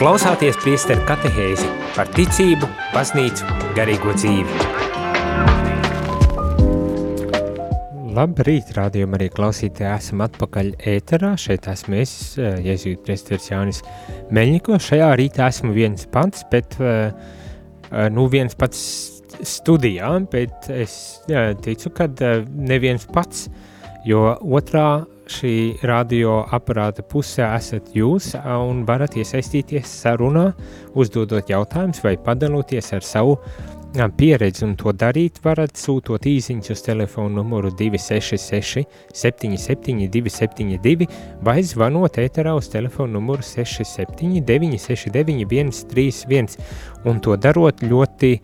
Klausāties 0.00 0.56
priesteru 0.56 1.02
katehēzi 1.04 1.66
par 1.92 2.08
ticību, 2.14 2.64
baznīcu, 2.94 3.44
garīgo 3.76 4.14
dzīvi. 4.16 4.54
Labrīt, 8.16 8.70
rādījumi 8.78 9.18
arī 9.18 9.26
klausītāji, 9.36 9.90
esam 9.90 10.24
atpakaļ 10.24 10.70
ēterā, 10.94 11.34
šeit 11.36 11.68
esmu 11.68 12.00
es, 12.00 12.14
eh, 12.40 12.56
Jēzūt 12.70 13.04
priesteris 13.04 13.50
Jānis 13.50 13.82
Meļņiko, 14.32 14.80
šajā 14.80 15.10
rītā 15.20 15.50
esmu 15.52 15.76
viens 15.76 16.08
pats, 16.08 16.48
bet, 16.50 16.80
eh, 16.80 17.12
eh, 17.92 18.08
nu, 18.08 18.26
viens 18.26 18.54
pats 18.54 18.80
studijā, 19.44 20.16
bet 20.30 20.70
es 20.70 21.20
ticu, 21.60 21.90
ka 21.92 22.08
neviens 22.48 23.04
pats, 23.04 23.50
jo 24.06 24.38
otrā 24.40 25.04
šī 25.30 25.54
radio 25.86 26.40
aparāta 26.52 27.04
pusē 27.06 27.46
esat 27.56 27.92
jūs 27.96 28.32
un 28.40 28.84
varat 28.88 29.16
iesaistīties 29.20 29.90
sarunā, 30.02 30.50
uzdodot 30.98 31.50
jautājumus 31.50 32.02
vai 32.04 32.16
padaloties 32.20 32.92
ar 32.96 33.06
savu 33.06 33.38
pieredzi 33.90 34.64
un 34.64 34.76
to 34.78 34.92
darīt, 34.94 35.40
varat 35.42 35.74
sūtot 35.78 36.26
īsiņus 36.30 36.70
uz 36.70 36.82
telefonu 36.86 37.40
numuru 37.40 37.72
266 37.74 38.84
77 39.12 40.06
272 40.14 41.08
vai 41.42 41.58
zvanot 41.66 42.18
ēterā 42.22 42.54
uz 42.54 42.70
telefonu 42.70 43.18
numuru 43.18 43.42
67 43.42 44.44
969 44.46 45.72
131 45.82 46.58
un 47.10 47.18
to 47.20 47.34
darot 47.36 47.82
ļoti 47.82 48.36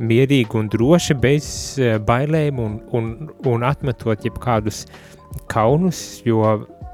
mierīgi 0.00 0.56
un 0.56 0.68
droši 0.72 1.16
bez 1.20 1.46
bailēm 2.04 2.60
un, 2.60 2.76
un, 2.92 3.08
un 3.48 3.64
atmetot 3.64 4.24
jebkādus 4.24 4.84
kaunus, 5.50 6.20
jo 6.26 6.44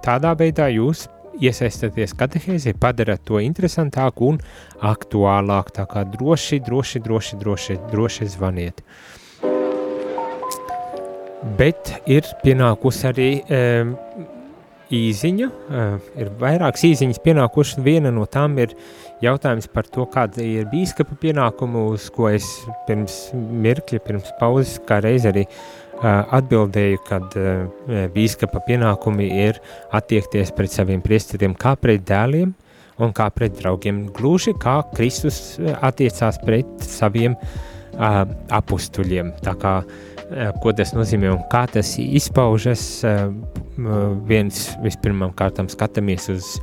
tādā 0.05 0.32
veidā 0.39 0.68
jūs 0.72 1.07
iesaistāties 1.43 2.14
katehēzē, 2.16 2.74
padarat 2.80 3.24
to 3.28 3.41
interesantāku 3.43 4.32
un 4.32 4.41
aktuālāku. 4.84 5.74
Tā 5.76 5.87
kā 5.91 6.05
droši, 6.09 6.61
droši, 6.64 7.03
droši, 7.05 7.41
droši, 7.43 7.78
droši 7.93 8.30
zvaniet. 8.37 8.82
Bet 11.59 11.93
ir 12.11 12.26
pienākusi 12.43 13.05
arī 13.07 13.28
um, 13.45 13.93
īziņa, 14.97 15.47
uh, 15.47 16.09
ir 16.18 16.30
vairākas 16.41 16.87
īziņas 16.89 17.22
pienākušas, 17.22 17.82
viena 17.84 18.11
no 18.14 18.24
tām 18.30 18.57
ir 18.62 18.74
jautājums 19.22 19.68
par 19.70 19.87
to, 19.93 20.07
kāda 20.11 20.43
ir 20.43 20.66
bīskapa 20.72 21.18
pienākumu, 21.22 21.91
uz 21.95 22.09
ko 22.14 22.30
es 22.32 22.49
pirms 22.89 23.28
mirkļa, 23.34 24.03
pirms 24.09 24.32
pauzes, 24.41 24.80
kā 24.89 24.99
reiz 25.05 25.28
arī 25.28 25.47
uh, 25.47 25.86
atbildēju, 26.05 27.01
ka 27.07 27.20
bīskapa 28.14 28.61
pienākumi 28.66 29.30
ir 29.47 29.61
attiekties 29.97 30.53
pret 30.57 30.74
saviem 30.74 31.01
priesteriem 31.05 31.55
kā 31.57 31.76
pret 31.80 32.05
dēliem 32.09 32.53
un 33.01 33.12
kā 33.16 33.28
pret 33.32 33.57
draugiem, 33.59 34.07
gluži 34.16 34.55
kā 34.61 34.80
Kristus 34.97 35.59
attiecās 35.84 36.38
pret 36.44 36.68
saviem 36.84 37.36
uh, 37.36 37.57
ko 40.62 40.72
tas 40.76 40.92
nozīmē 40.97 41.30
un 41.32 41.42
kā 41.53 41.64
tas 41.70 41.94
izpaužas, 42.03 42.82
viens 44.28 44.62
vispirmām 44.82 45.32
kārtām 45.36 45.68
skatāmies 45.72 46.28
uz, 46.32 46.57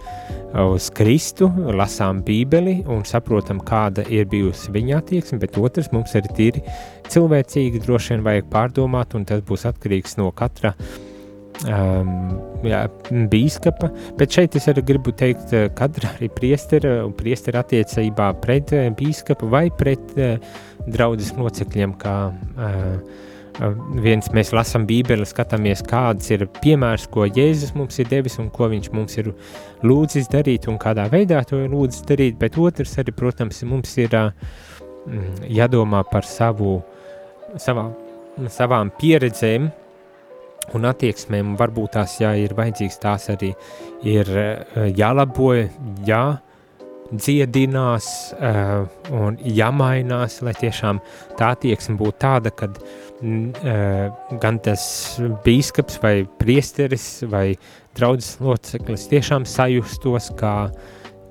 uz 0.62 0.89
Kristu, 0.93 1.47
lasām 1.74 2.22
bībeli 2.26 2.82
un 2.91 3.01
saprotam, 3.08 3.62
kāda 3.66 4.06
ir 4.14 4.28
bijusi 4.30 4.74
viņa 4.74 4.99
attieksme, 4.99 5.39
bet 5.41 5.58
otrs 5.58 5.89
mums 5.93 6.14
ir 6.18 6.28
tīri 6.38 6.62
cilvēcīgi 7.14 7.82
droši 7.84 8.14
vien 8.14 8.28
vajag 8.28 8.51
pārdomāt, 8.54 9.18
un 9.18 9.26
tas 9.30 9.41
būs 9.45 9.66
atkarīgs 9.70 10.18
no 10.22 10.30
katra 10.36 10.76
um, 11.66 12.14
jā, 12.66 12.84
bīskapa. 13.32 13.89
Bet 14.20 14.38
šeit 14.38 14.58
es 14.60 14.70
arī 14.72 14.86
gribu 14.93 15.14
teikt, 15.18 15.54
eh, 15.56 15.68
katra 15.76 16.14
arī 16.18 16.30
priestera 16.34 16.99
un 17.08 17.16
priestera 17.18 17.64
attiecībā 17.66 18.30
pret 18.43 18.74
eh, 18.78 18.89
bīskapu 18.93 19.49
vai 19.49 19.68
pret 19.74 20.18
uh, 20.18 20.38
draudzes 20.86 21.34
locekļiem, 21.38 21.97
kā 22.01 22.18
uh, 22.30 23.30
viens 24.04 24.30
mēs 24.34 24.51
lasām 24.56 24.88
Bībeli, 24.89 25.26
skatāmies, 25.30 25.84
kāds 25.86 26.32
ir 26.34 26.47
piemērs, 26.62 27.06
ko 27.14 27.28
Jēzus 27.28 27.76
mums 27.78 27.99
ir 28.01 28.10
devis 28.10 28.39
un 28.41 28.49
ko 28.54 28.70
viņš 28.72 28.89
mums 28.95 29.18
ir 29.22 29.34
lūdzis 29.86 30.32
darīt 30.34 30.68
un 30.72 30.80
kādā 30.82 31.06
veidā 31.12 31.43
to 31.47 31.62
ir 31.62 31.74
lūdzis 31.74 32.08
darīt, 32.10 32.39
bet 32.41 32.58
otrs 32.58 32.97
arī, 33.01 33.14
protams, 33.16 33.62
mums 33.70 33.93
ir 34.01 34.16
uh, 34.18 34.32
jādomā 35.49 36.04
par 36.10 36.26
savu 36.28 36.80
savā, 37.62 37.89
savām 38.49 38.91
pieredzēm 38.99 39.70
un 40.74 40.88
attieksmēm, 40.88 41.58
varbūt 41.60 41.97
tās, 41.97 42.18
ja 42.22 42.34
ir 42.39 42.56
vajadzīgs, 42.56 42.99
tās 43.04 43.28
arī 43.34 43.51
ir 44.08 44.30
eh, 44.32 44.89
jālabo, 44.95 45.51
jā, 46.08 46.24
dziedinās 47.14 48.07
uh, 48.34 48.86
un 49.14 49.38
jāmainās, 49.43 50.39
lai 50.45 50.53
tiešām 50.57 50.99
tā 51.39 51.53
attieksme 51.55 51.95
būtu 51.99 52.18
tāda, 52.24 52.51
kad 52.53 52.80
uh, 52.80 54.09
gan 54.41 54.59
tas 54.64 54.84
bīskaps 55.45 56.01
vai 56.03 56.16
priesteris 56.41 57.07
vai 57.30 57.53
draudzes 57.97 58.39
loceklis 58.43 59.07
tiešām 59.11 59.47
sajustos 59.49 60.32
kā, 60.39 60.57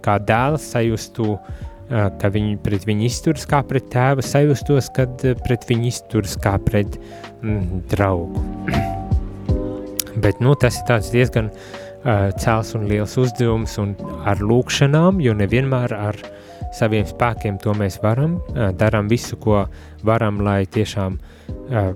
kā 0.04 0.16
dēls, 0.22 0.70
sajustu 0.74 1.34
uh, 1.34 2.08
ka 2.20 2.32
viņi 2.32 2.58
pret 2.64 2.88
viņu 2.88 3.08
izturas 3.08 3.46
kā 3.50 3.62
pret 3.66 3.90
tēvu, 3.92 4.24
sajustos, 4.26 4.90
kad 4.96 5.26
pret 5.44 5.68
viņu 5.70 5.88
izturas 5.90 6.38
kā 6.42 6.56
pret 6.62 6.98
mm, 7.42 7.86
draugu. 7.92 8.46
Bet 10.22 10.42
nu, 10.44 10.52
tas 10.60 10.76
ir 10.84 11.08
diezgan 11.14 11.48
uh, 11.48 11.91
cēls 12.02 12.72
un 12.74 12.88
liels 12.90 13.14
uzdevums 13.20 13.76
un 13.78 13.92
ar 14.26 14.40
lūkšanām, 14.42 15.20
jo 15.22 15.34
nevienmēr 15.38 15.94
ar 15.94 16.18
saviem 16.74 17.06
spēkiem 17.06 17.60
to 17.62 17.74
mēs 17.78 18.00
varam. 18.02 18.38
Uh, 18.52 18.70
darām 18.76 19.10
visu, 19.12 19.36
ko 19.40 19.64
varam, 20.06 20.40
lai 20.42 20.64
tiešām 20.66 21.18
uh, 21.18 21.92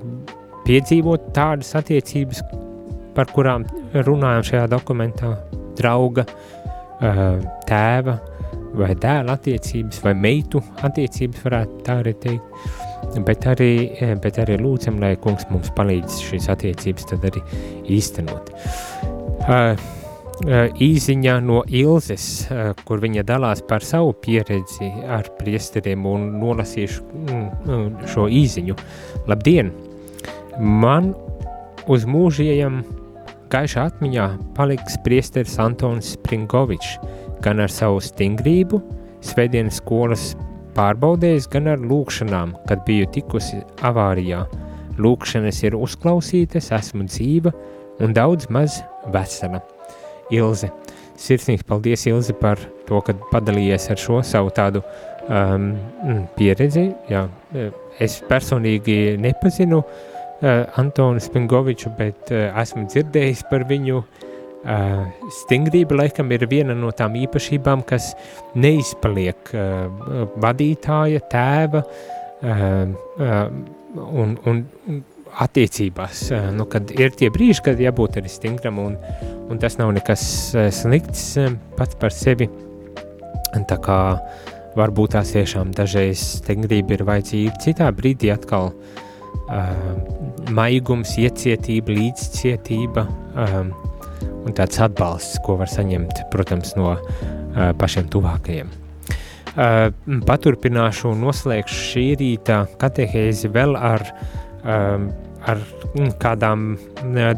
piedzīvot 0.67 1.33
tādas 1.37 1.73
attiecības, 1.79 2.43
par 3.17 3.31
kurām 3.33 3.65
runājam 4.07 4.45
šajā 4.45 4.67
dokumentā, 4.69 5.31
drauga, 5.79 6.27
tēva, 7.69 8.17
vai 8.77 8.93
dēla 9.01 9.37
attiecības, 9.37 10.03
vai 10.05 10.13
meitu 10.17 10.61
attiecības, 10.85 11.45
varētu 11.45 11.81
tā 11.87 12.01
arī 12.03 12.15
teikt. 12.21 12.67
Bet 13.25 13.47
arī, 13.49 13.71
eh, 14.01 14.15
bet 14.21 14.41
arī 14.43 14.59
lūdzam, 14.61 14.99
lai 15.01 15.15
kungs 15.17 15.47
mums 15.51 15.71
palīdz 15.77 16.19
šīs 16.27 16.49
attiecības 16.53 17.15
arī 17.17 17.43
īstenot. 17.97 18.51
Uh, 19.47 19.77
uh, 20.45 20.67
īziņā 20.83 21.37
no 21.45 21.63
Ilzes, 21.69 22.27
uh, 22.51 22.73
kur 22.87 23.01
viņa 23.03 23.25
dalās 23.27 23.63
par 23.69 23.85
savu 23.85 24.15
pieredzi 24.23 24.91
ar 25.09 25.29
priesteriem 25.39 26.07
un 26.09 26.29
nolasīšu 26.41 27.05
mm, 27.05 28.07
šo 28.13 28.29
īziņu. 28.33 28.77
Labdien! 29.31 29.73
Man 30.57 31.13
uz 31.93 32.07
mūžiem 32.09 32.81
gaišā 33.53 33.87
atmiņā 33.91 34.27
paliks 34.57 34.97
priesteris 35.05 35.59
Antons 35.63 36.15
Springovičs, 36.17 36.97
gan 37.45 37.61
ar 37.63 37.73
savu 37.73 38.01
stingrību, 38.03 38.81
svētdienas 39.27 39.81
skolas 39.83 40.33
pārbaudējis, 40.77 41.49
gan 41.53 41.71
ar 41.73 41.85
lūkšanām, 41.93 42.57
kad 42.69 42.85
biju 42.89 43.09
tikusi 43.15 43.63
avārijā. 43.87 44.45
Lūkšanas 45.01 45.63
ir 45.69 45.77
uzklausītas, 45.77 46.73
esmu 46.73 47.09
dzīva 47.09 47.53
un 48.01 48.17
daudz 48.17 48.49
maz 48.53 48.81
vesela. 49.13 49.63
Ilze, 50.35 50.71
sirsnīgs 51.21 51.67
paldies 51.67 52.07
Ilze 52.11 52.35
par 52.37 52.61
to, 52.89 53.01
ka 53.05 53.15
padalījies 53.33 53.91
ar 53.95 54.01
šo 54.01 54.21
savu 54.27 54.53
tādu 54.55 54.83
um, 54.83 55.73
mm, 56.05 56.23
pieredzi. 56.39 56.89
Jā, 57.11 57.27
es 58.03 58.19
personīgi 58.29 59.17
nepazinu 59.23 59.83
uh, 59.83 60.79
Antonu 60.81 61.23
Spingoviču, 61.23 61.95
bet 61.99 62.33
uh, 62.35 62.49
esmu 62.63 62.89
dzirdējis 62.91 63.47
par 63.51 63.67
viņu 63.71 64.01
uh, 64.03 64.25
Uh, 64.67 65.05
stingrība 65.31 65.95
laikam 65.95 66.33
ir 66.35 66.43
viena 66.51 66.75
no 66.75 66.89
tām 66.91 67.15
īpašībām, 67.21 67.85
kas 67.87 68.09
neizpaliek 68.59 69.53
uh, 69.55 70.25
vadītāja, 70.43 71.21
tēva 71.31 71.85
uh, 71.87 73.45
un, 73.95 74.33
un 74.43 74.65
attiecībās. 75.45 76.29
Nu, 76.57 76.65
kad 76.71 76.91
ir 76.97 77.13
tie 77.17 77.29
brīži, 77.33 77.65
kad 77.69 77.81
jābūt 77.81 78.21
arī 78.21 78.31
stingram, 78.33 78.79
un, 78.81 78.97
un 79.51 79.61
tas 79.61 79.77
nav 79.81 79.93
nekas 79.97 80.23
slikts 80.73 81.35
pats 81.77 81.99
par 82.01 82.15
sevi. 82.15 82.49
Tā 83.67 83.77
kā 83.81 83.99
varbūt 84.77 85.15
tās 85.17 85.33
tiešām 85.35 85.73
dažreiz 85.77 86.21
stingrība 86.41 86.97
ir 86.97 87.05
vajadzīga, 87.09 87.57
citā 87.65 87.89
brīdī 87.97 88.31
atkal 88.35 88.73
uh, 88.73 88.97
maigums, 90.53 91.17
iecietība, 91.21 91.95
līdzcietība, 91.97 93.07
um, 93.47 93.73
un 94.47 94.57
tāds 94.57 94.81
atbalsts, 94.85 95.41
ko 95.47 95.59
var 95.61 95.71
saņemt, 95.73 96.27
protams, 96.33 96.75
no 96.79 96.93
uh, 96.97 97.71
pašiem 97.81 98.11
tuvākajiem. 98.13 98.73
Uh, 99.57 99.89
paturpināšu 100.29 101.15
un 101.15 101.23
noslēgšu 101.25 101.85
šī 101.93 102.07
rīta 102.21 102.65
katehēzi 102.81 103.49
vēl 103.55 103.79
ar, 103.81 104.05
um, 104.61 105.09
ar 105.47 105.61
kādām 106.23 106.73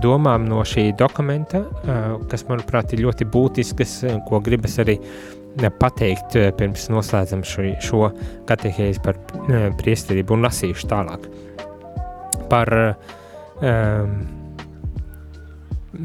domām 0.02 0.46
no 0.48 0.62
šī 0.66 0.90
dokumenta, 0.98 1.61
uh, 1.64 2.14
kas, 2.30 2.46
manuprāt, 2.48 2.94
ir 2.94 3.04
ļoti 3.06 3.28
būtiskas, 3.28 3.98
ko 4.28 4.40
gribas 4.44 4.78
arī 4.82 4.98
pateikt 5.80 6.36
pirms 6.59 6.86
noslēdzam 6.92 7.42
šo, 7.46 7.64
šo 7.82 8.11
katehēzi 8.48 9.02
par 9.02 9.18
priesterību 9.80 10.36
un 10.36 10.46
lasīšu 10.46 10.86
tālāk. 10.90 11.26
Par, 12.48 12.72
um, 13.61 14.14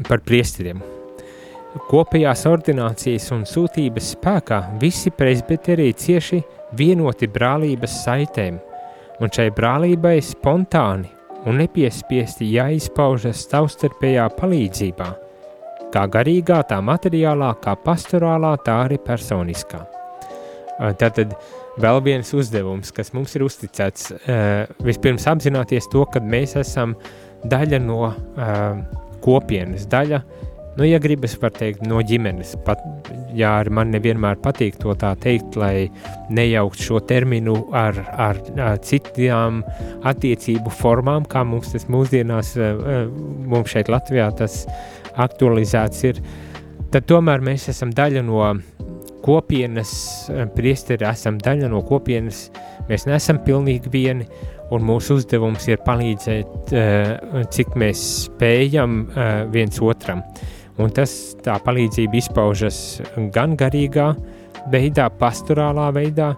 par 0.08 0.24
priesteriem. 0.26 0.82
Kopējās 1.90 2.44
ordinācijas 2.46 3.30
un 3.34 3.42
sūtības 3.48 4.12
spēkā 4.14 4.60
visi 4.82 5.10
presbiteriji 5.14 5.96
cieši 6.04 6.42
vienoti 6.78 7.26
brālības 7.30 7.98
saitēm, 8.04 8.60
un 9.22 9.34
šai 9.34 9.48
brālībai 9.54 10.18
spontāni 10.22 11.13
un 11.48 11.58
nepiespiesti 11.60 12.48
jāizpaužas 12.54 13.44
savstarpējā 13.48 14.28
palīdzībā, 14.38 15.08
kā 15.94 16.06
garīgā, 16.10 16.62
tā 16.68 16.80
materiālā, 16.84 17.52
kā 17.62 17.76
pastorālā, 17.84 18.54
tā 18.64 18.78
arī 18.86 18.98
personiskā. 19.04 19.84
Tātad 20.98 21.36
vēl 21.78 22.00
viens 22.02 22.32
uzdevums, 22.34 22.90
kas 22.94 23.12
mums 23.14 23.36
ir 23.36 23.44
uzticēts, 23.46 24.10
vispirms 24.82 25.28
apzināties 25.30 25.86
to, 25.92 26.02
ka 26.10 26.22
mēs 26.22 26.56
esam 26.58 26.96
daļa 27.44 27.78
no 27.84 28.00
kopienas, 29.22 29.86
daļa 29.90 30.24
no 30.24 30.53
Nu, 30.76 30.82
ja 30.84 30.98
gribas, 30.98 31.36
var 31.38 31.52
teikt, 31.54 31.84
no 31.86 32.00
ģimenes. 32.02 32.56
Pat, 32.66 32.80
jā, 33.30 33.52
arī 33.60 33.70
man 33.78 33.92
nevienmēr 33.94 34.40
patīk 34.42 34.74
to 34.82 34.90
tā 34.98 35.12
teikt, 35.22 35.54
lai 35.54 35.86
nejaukt 36.34 36.80
šo 36.82 36.98
terminu 37.06 37.54
ar, 37.70 38.00
ar, 38.10 38.40
ar 38.58 38.80
citām 38.82 39.60
attiecību 40.02 40.72
formām, 40.74 41.28
kā 41.30 41.44
mums 41.46 41.70
tas 41.70 41.86
mūsdienās, 41.86 42.56
eh, 42.58 42.72
eh, 42.74 43.04
mums 43.46 43.70
šeit 43.70 43.90
Latvijā 43.92 44.26
tas 44.40 44.64
aktualizēts 45.14 46.02
ir. 46.10 46.18
Tad 46.90 47.06
tomēr 47.06 47.44
mēs 47.44 47.68
esam 47.70 47.94
daļa 47.94 48.24
no 48.26 48.42
kopienas, 49.22 49.94
eh, 50.26 50.42
priesteri 50.56 51.06
esam 51.06 51.38
daļa 51.38 51.70
no 51.70 51.84
kopienas, 51.86 52.48
mēs 52.90 53.06
neesam 53.06 53.38
pilnīgi 53.46 53.94
vieni, 53.94 54.26
un 54.74 54.82
mūsu 54.82 55.20
uzdevums 55.20 55.68
ir 55.70 55.78
palīdzēt, 55.86 56.74
cik 57.52 57.76
mēs 57.78 58.02
spējam 58.26 59.04
viens 59.52 59.78
otram. 59.78 60.24
Un 60.82 60.90
tas 60.90 61.10
tā 61.44 61.54
palīdzība 61.62 62.18
izpaužas 62.18 62.78
gan 63.34 63.54
garīgā 63.58 64.08
veidā, 64.72 65.06
pastorālā 65.20 65.90
veidā, 65.94 66.32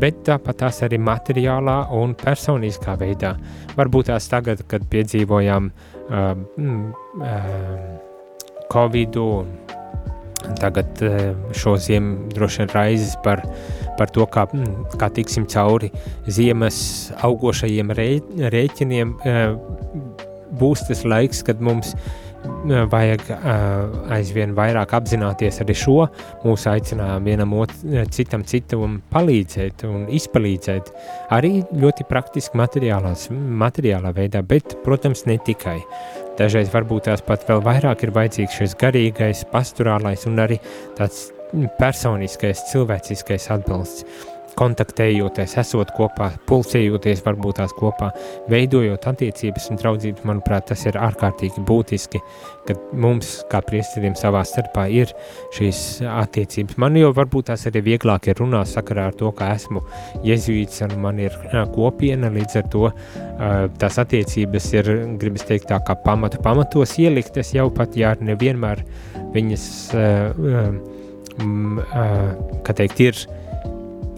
bet 0.00 0.20
tāpat 0.26 0.60
tās 0.64 0.82
arī 0.84 0.98
materiālā 1.00 1.78
un 1.96 2.12
personiskā 2.18 2.98
veidā. 3.00 3.36
Varbūt 3.78 4.10
tās 4.10 4.28
tagad, 4.28 4.60
kad 4.68 4.84
piedzīvojām 4.92 5.70
uh, 5.70 6.34
uh, 6.36 7.40
Covid 8.68 9.16
tagad 10.60 11.02
uh, 11.06 11.16
šo 11.56 11.76
ziemu 11.80 12.28
droši 12.34 12.64
vien 12.64 12.74
raizes 12.76 13.16
par, 13.24 13.42
par 13.98 14.12
to, 14.12 14.28
kā, 14.28 14.44
kā 15.00 15.08
tiksim 15.16 15.48
cauri 15.48 15.88
ziemas 16.28 16.78
augošajiem 17.24 17.96
rē, 17.96 18.08
rēķiniem, 18.52 19.16
uh, 19.16 20.16
būs 20.58 20.88
tas 20.88 21.04
laiks, 21.08 21.44
kad 21.46 21.60
mums 21.64 21.94
ir 21.94 22.27
vajag 22.90 23.24
uh, 23.32 24.12
aizvien 24.14 24.54
vairāk 24.56 24.92
apzināties 24.98 25.60
arī 25.62 25.76
šo 25.78 26.06
mūsu 26.44 26.70
aicinājumu 26.72 27.28
vienam 27.30 27.54
ot, 27.58 27.72
citam 28.14 28.44
citam 28.48 28.98
palīdzēt 29.12 29.84
un 29.88 30.06
izpalīdzēt 30.14 30.92
arī 31.34 31.62
ļoti 31.72 32.06
praktiski 32.08 32.58
materiālā 32.58 34.14
veidā, 34.16 34.42
bet, 34.42 34.78
protams, 34.84 35.24
ne 35.28 35.38
tikai. 35.44 35.78
Dažreiz 36.38 36.70
varbūt 36.70 37.08
tās 37.08 37.24
pat 37.26 37.46
vēl 37.48 37.64
vairāk 37.66 38.04
ir 38.06 38.14
vajadzīgs 38.14 38.60
šis 38.60 38.76
garīgais, 38.78 39.46
pasturālais 39.52 40.26
un 40.30 40.38
arī 40.44 40.60
tāds 40.98 41.28
personiskais, 41.78 42.66
cilvēciskais 42.72 43.48
atbalsts 43.54 44.04
kontaktējoties, 44.58 45.54
esot 45.62 45.92
kopā, 45.96 46.32
pulcējoties 46.48 47.22
varbūt 47.26 47.60
tās 47.60 47.74
kopā, 47.78 48.10
veidojot 48.50 49.06
attiecības 49.12 49.68
un 49.70 49.78
draudzības, 49.80 50.24
manuprāt, 50.26 50.66
tas 50.72 50.82
ir 50.88 50.98
ārkārtīgi 50.98 51.62
būtiski, 51.68 52.20
kad 52.68 52.80
mums, 52.92 53.38
kā 53.52 53.62
priesteriem 53.64 54.16
savā 54.18 54.42
starpā, 54.46 54.88
ir 54.92 55.14
šīs 55.56 56.02
attiecības. 56.10 56.76
Man 56.80 56.98
jau 56.98 57.12
varbūt 57.16 57.48
tās 57.52 57.68
arī 57.70 57.84
vieglāk 57.92 58.28
ir 58.28 58.42
runāt 58.42 58.68
sakarā 58.72 59.08
ar 59.08 59.16
to, 59.18 59.30
ka 59.36 59.52
esmu 59.54 59.84
jezuīts 60.26 60.82
un 60.88 60.98
man 61.06 61.22
ir 61.22 61.38
kopiena, 61.74 62.32
līdz 62.34 62.60
ar 62.60 62.68
to 62.74 62.90
tās 63.80 63.98
attiecības 64.02 64.68
ir, 64.74 64.92
gribas 65.22 65.46
teikt, 65.48 65.70
tā 65.70 65.80
kā 65.86 65.96
pamatu 66.04 66.42
pamatos 66.44 66.98
ieliktas 67.00 67.54
jau 67.54 67.70
pat, 67.74 67.96
ja 67.96 68.14
nevienmēr 68.20 68.82
viņas, 69.34 69.66
kā 72.66 72.74
teikt, 72.74 73.04
ir 73.06 73.26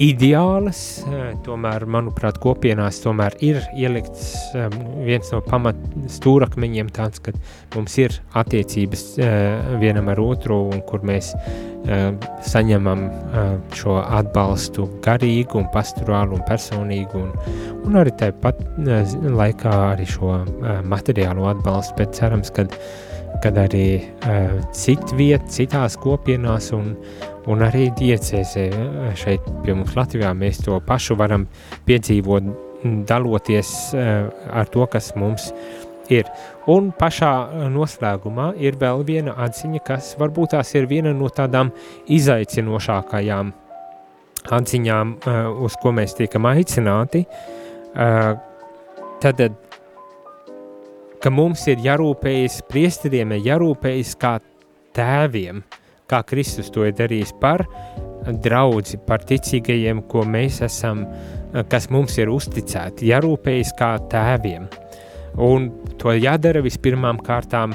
ideālas, 0.01 1.03
eh, 1.05 1.33
tomēr, 1.45 1.85
manuprāt, 1.85 2.39
kopienās 2.41 3.03
tomēr 3.05 3.37
ir 3.45 3.61
ielikts 3.77 4.31
um, 4.57 4.77
viens 5.05 5.29
no 5.35 5.43
pamat 5.45 5.79
stūrakmeņiem 6.09 6.89
tāds, 6.97 7.21
ka 7.21 7.35
mums 7.75 7.99
ir 8.01 8.17
attiecības 8.41 9.05
uh, 9.19 9.75
vienam 9.83 10.09
ar 10.13 10.23
otru 10.25 10.63
un 10.73 10.81
kur 10.89 11.05
mēs 11.07 11.35
saņemam 12.45 13.07
šo 13.73 13.95
atbalstu 14.03 14.85
garīgu 15.01 15.57
un 15.63 15.71
pasturālu 15.73 16.37
un 16.37 16.43
personīgu 16.45 17.23
un, 17.23 17.31
un 17.89 17.97
arī 17.97 18.13
tāpat 18.21 18.61
laikā 19.25 19.73
arī 19.87 20.05
šo 20.05 20.43
materiālo 20.85 21.49
atbalstu, 21.49 21.97
bet 22.03 22.13
cerams, 22.21 22.53
kad 22.53 22.77
kad 23.41 23.57
arī 23.57 24.03
citviet, 24.77 25.47
citās 25.49 25.97
kopienās 25.97 26.67
un, 26.77 26.91
un 27.51 27.65
arī 27.67 27.89
diecēzē 27.99 28.65
šeit 29.19 29.47
pie 29.65 29.75
mums 29.77 29.97
Latvijā 29.99 30.33
mēs 30.39 30.63
to 30.65 30.79
pašu 30.87 31.17
varam 31.19 31.47
piedzīvot, 31.89 32.51
daloties 33.09 33.71
uh, 33.95 34.31
ar 34.57 34.69
to, 34.73 34.87
kas 34.91 35.13
mums 35.19 35.51
ir. 36.11 36.29
Un 36.71 36.91
pašā 36.97 37.33
noslēgumā 37.73 38.53
ir 38.63 38.79
vēl 38.81 39.05
viena 39.07 39.35
atziņa, 39.45 39.83
kas 39.87 40.15
varbūt 40.21 40.55
tās 40.57 40.73
ir 40.79 40.89
viena 40.91 41.13
no 41.17 41.29
tādām 41.29 41.73
izaicinošākajām 42.11 43.53
atziņām, 44.57 45.17
uh, 45.19 45.43
uz 45.67 45.77
ko 45.83 45.93
mēs 45.97 46.17
tiekam 46.19 46.49
aicināti. 46.51 47.27
Tad 49.21 49.41
ka 51.21 51.31
mums 51.35 51.67
ir 51.69 51.83
jārūpējas, 51.85 52.61
priesteriem 52.71 53.35
jārūpējas 53.45 54.15
kā 54.21 54.37
tēviem, 54.97 55.61
kā 56.11 56.23
Kristus 56.27 56.71
to 56.75 56.87
ir 56.89 56.97
darījis 56.99 57.33
par 57.41 57.65
draudzi, 58.45 58.99
par 59.07 59.25
ticīgajiem, 59.27 60.03
ko 60.11 60.25
mēs 60.29 60.61
esam, 60.67 61.07
kas 61.73 61.89
mums 61.93 62.19
ir 62.21 62.33
uzticēti, 62.33 63.09
jārūpējas 63.11 63.73
kā 63.79 63.95
tēviem. 64.13 64.69
Un 65.41 65.71
to 66.01 66.13
jādara 66.17 66.63
vispirmām 66.65 67.21
kārtām 67.25 67.75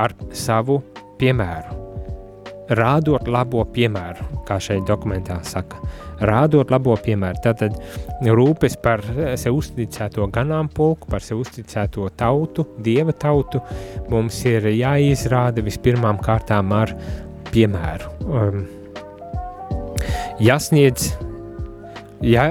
ar 0.00 0.16
savu 0.34 0.80
piemēru. 1.20 1.82
Rādot 2.74 3.28
labo 3.28 3.60
piemēru, 3.68 4.24
kā 4.48 4.56
šeit 4.62 4.86
dokumentā 4.88 5.36
saka 5.44 5.82
rādot 6.24 6.70
labo 6.72 6.94
piemēru. 7.00 7.42
Tātad 7.44 7.76
rūpes 8.24 8.78
par 8.82 9.02
sev 9.40 9.58
uzticēto 9.58 10.26
ganāmpulku, 10.32 11.10
par 11.10 11.24
sev 11.24 11.42
uzticēto 11.44 12.08
tautu, 12.16 12.66
dieva 12.84 13.12
tautu, 13.12 13.60
mums 14.12 14.40
ir 14.48 14.70
jāizrāda 14.72 15.64
vispirmām 15.64 16.20
kārtām 16.24 16.72
ar 16.76 16.94
piemēru. 17.54 18.10
Um, 18.26 18.64
jāsniedz, 20.42 21.12
jā, 22.24 22.50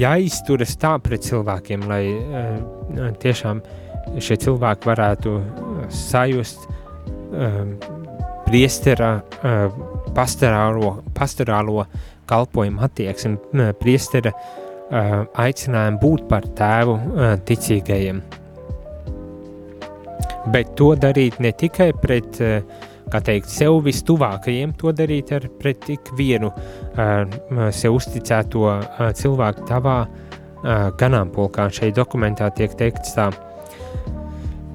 jāizturas 0.00 0.74
tā 0.80 0.96
pret 1.04 1.26
cilvēkiem, 1.28 1.86
lai 1.90 2.02
uh, 2.16 3.10
tiešām 3.22 3.62
šie 4.18 4.38
cilvēki 4.42 4.88
varētu 4.90 5.36
sajust 5.94 6.64
um, 6.66 7.76
priestera 8.48 9.18
uh, 9.20 9.68
pastorālo, 10.16 10.96
pastorālo 11.14 11.84
kalpojumu 12.30 12.82
attieksmi, 12.86 13.38
priestera 13.80 14.32
aicinājumu 14.90 16.00
būt 16.02 16.26
par 16.30 16.46
tēvu 16.58 16.96
ticīgajiem. 17.46 18.20
Bet 20.50 20.72
to 20.78 20.92
darīt 20.98 21.38
ne 21.42 21.52
tikai 21.54 21.90
pret, 22.02 22.40
kā 23.10 23.20
teikt, 23.26 23.50
sev 23.52 23.80
vistuvākajiem, 23.86 24.74
to 24.78 24.92
darīt 24.96 25.32
ar 25.36 25.48
pret 25.60 25.88
ikvienu 25.96 26.52
sev 27.74 27.96
uzticēto 27.98 28.66
cilvēku 29.18 29.66
tavā 29.68 29.98
ganāmpulkā. 31.00 31.70
Šeit 31.72 31.96
dokumentā 31.96 32.50
tiek 32.54 32.74
teikts 32.78 33.16
tā, 33.16 33.30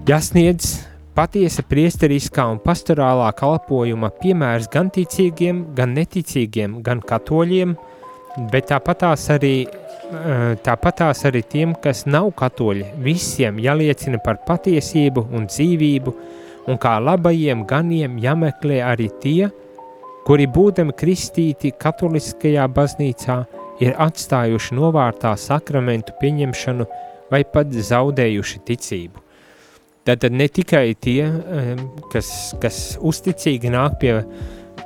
jāsniedz 0.10 0.76
patiesa 1.16 1.64
priesteriskā 1.64 2.44
un 2.52 2.60
pastorālā 2.64 3.30
kalpojuma 3.40 4.10
piemērs 4.20 4.68
gan 4.74 4.90
ticīgiem, 4.92 5.62
gan 5.78 5.94
neticīgiem, 5.96 6.82
gan 6.84 7.00
katoļiem, 7.06 7.76
bet 8.52 8.68
tāpatās 8.74 9.30
arī, 9.32 9.54
tāpatās 10.66 11.24
arī 11.30 11.44
tiem, 11.48 11.76
kas 11.80 12.04
nav 12.10 12.34
katoļi, 12.36 12.90
visiem 13.06 13.62
jāliecina 13.64 14.20
par 14.26 14.42
patiesību 14.48 15.30
un 15.32 15.48
dzīvību, 15.48 16.16
un 16.68 16.80
kā 16.82 16.96
labajiem 17.02 17.66
ganiem 17.70 18.18
jāmeklē 18.22 18.82
arī 18.86 19.10
tie, 19.22 19.50
kuri 20.26 20.48
būdami 20.50 20.96
kristīti 20.98 21.74
katoliskajā 21.78 22.66
baznīcā 22.74 23.38
ir 23.84 23.94
atstājuši 24.02 24.78
novārtā 24.78 25.36
sakramentu 25.38 26.16
pieņemšanu 26.22 26.88
vai 27.32 27.44
pat 27.46 27.74
zaudējuši 27.74 28.62
ticību. 28.66 29.22
Tātad 30.06 30.36
ne 30.38 30.46
tikai 30.46 30.92
tie, 31.02 31.26
kas, 32.14 32.28
kas 32.62 32.76
uzticīgi 33.02 33.72
nāk 33.74 33.98
pie 34.02 34.20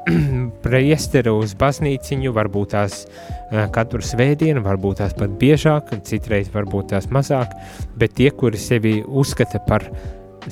priestera 0.63 1.33
uz 1.35 1.55
baznīciņu, 1.59 2.31
varbūt 2.35 2.71
tās 2.71 3.01
eh, 3.03 3.65
katru 3.75 3.99
svētdienu, 4.05 4.63
varbūt 4.63 5.01
tās 5.01 5.15
pat 5.17 5.33
biežāk, 5.41 5.91
citreiz 6.07 6.47
varbūt 6.53 6.93
tās 6.93 7.09
mazāk, 7.11 7.51
bet 7.99 8.15
tie, 8.19 8.29
kuri 8.31 8.61
sevi 8.61 8.99
uzskata 9.03 9.59
par 9.67 9.89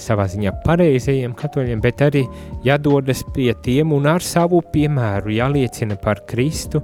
savā 0.01 0.27
ziņā 0.31 0.53
pareizajiem 0.65 1.33
katoļiem, 1.37 1.81
bet 1.83 2.01
arī 2.05 2.23
jādodas 2.65 3.23
pie 3.35 3.51
tiem 3.65 3.93
un 3.95 4.07
ar 4.09 4.23
savu 4.25 4.61
piemēru 4.73 5.33
jāliecina 5.35 5.97
par 6.01 6.23
Kristu 6.29 6.81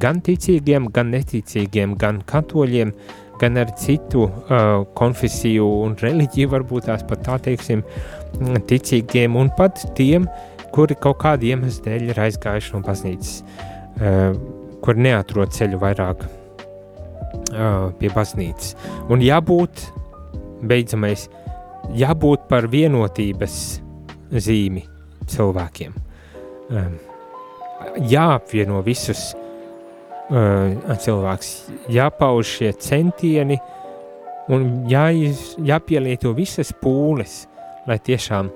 gan 0.00 0.20
ticīgiem, 0.24 0.90
gan 0.94 1.12
neticīgiem, 1.14 1.94
gan 2.00 2.20
katoļiem, 2.26 2.92
gan 3.40 3.60
ar 3.60 3.72
citu 3.78 4.26
uh, 4.26 4.84
konfesiju 4.96 5.66
un 5.84 5.96
reliģiju, 6.00 6.52
varbūt 6.54 6.88
tās 6.90 7.04
pat 7.06 7.24
tā 7.26 7.38
teiksim, 7.48 7.84
ticīgiem 8.68 9.36
un 9.38 9.50
pat 9.56 9.82
tiem, 9.98 10.28
kuri 10.74 10.96
kaut 11.00 11.20
kādu 11.22 11.50
iemeslu 11.50 11.86
dēļ 11.86 12.10
ir 12.10 12.22
aizgājuši 12.26 12.74
no 12.74 12.82
baznīcas, 12.86 13.34
uh, 14.00 14.30
kur 14.84 14.98
neatrod 15.00 15.54
ceļu 15.56 15.80
vairāk 15.82 16.24
uh, 16.26 17.92
pie 18.00 18.12
baznīcas. 18.12 18.74
Un 19.12 19.24
jābūt, 19.24 19.86
beidzamais, 20.66 21.28
jābūt 21.94 22.46
par 22.50 22.66
vienotības 22.72 23.56
zīmi 24.32 24.82
cilvēkiem. 25.30 25.94
Um, 26.66 26.96
jāapvieno 28.10 28.82
visus 28.86 29.30
uh, 29.34 30.74
cilvēks, 31.02 31.52
jāpauž 31.92 32.56
šie 32.58 32.72
centieni 32.82 33.58
un 34.52 34.86
jāiz, 34.90 35.54
jāpielieto 35.62 36.34
visas 36.36 36.72
pūles, 36.82 37.44
lai 37.86 37.98
tiešām 38.02 38.50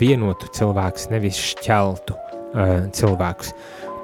vienotu 0.00 0.48
cilvēks, 0.56 1.08
nevis 1.12 1.40
šķeltu 1.52 2.16
uh, 2.16 2.76
cilvēkus. 2.92 3.54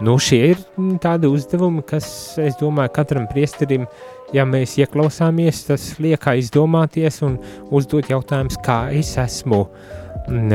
Nu, 0.00 0.14
šie 0.16 0.38
ir 0.54 0.60
tādi 1.04 1.28
uzdevumi, 1.28 1.82
kas, 1.84 2.06
es 2.40 2.56
domāju, 2.56 2.92
katram 2.96 3.26
priesterim, 3.28 3.84
ja 4.36 4.46
mēs 4.48 4.76
ieklausāmies, 4.80 5.64
tas 5.68 5.86
liek 6.02 6.26
aizdomāties 6.32 7.20
un 7.26 7.38
uzdot 7.74 8.10
jautājumus, 8.10 8.60
kā 8.64 8.82
es 8.96 9.16
esmu 9.20 9.64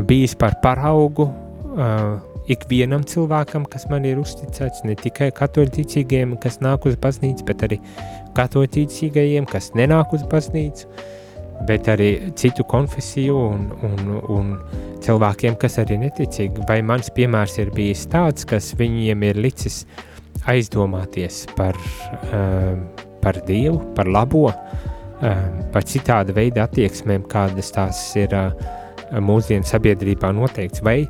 bijis 0.08 0.36
par 0.40 0.56
paraugu 0.64 1.28
uh, 1.28 2.16
ikvienam 2.52 3.04
cilvēkam, 3.08 3.66
kas 3.70 3.88
man 3.90 4.06
ir 4.08 4.22
uzticēts, 4.22 4.86
ne 4.86 4.96
tikai 5.00 5.32
katoļticīgajiem, 5.36 6.38
kas 6.42 6.60
nāk 6.64 6.88
uz 6.90 6.98
baznīcu, 7.02 7.46
bet 7.48 7.66
arī 7.66 7.80
katoļticīgajiem, 8.38 9.48
kas 9.50 9.72
nenāk 9.78 10.14
uz 10.16 10.26
baznīcu, 10.32 10.90
bet 11.68 11.88
arī 11.92 12.10
citu 12.38 12.66
konfesiju 12.70 13.38
un, 13.50 13.70
un, 13.88 14.12
un 14.36 14.52
cilvēkiem, 15.06 15.58
kas 15.60 15.80
arī 15.82 16.00
neticīgi. 16.04 16.66
Vai 16.70 16.82
mans 16.86 17.10
piemērs 17.16 17.58
ir 17.64 17.74
bijis 17.76 18.06
tāds, 18.12 18.46
kas 18.48 18.74
viņiem 18.78 19.26
ir 19.32 19.42
licis 19.48 19.84
aizdomāties 20.52 21.46
par, 21.58 21.80
uh, 22.30 23.05
par 23.26 23.42
Dievu, 23.48 23.82
par 23.98 24.10
labo, 24.12 24.48
uh, 24.52 25.46
par 25.74 25.90
citāda 25.90 26.36
veida 26.38 26.70
attieksmēm, 26.70 27.26
kādas 27.32 27.74
tās 27.76 28.06
ir 28.22 28.34
uh, 28.38 28.54
mūsdienu 29.22 29.66
sabiedrībā 29.68 30.32
noteikts, 30.36 30.84
vai 30.86 31.02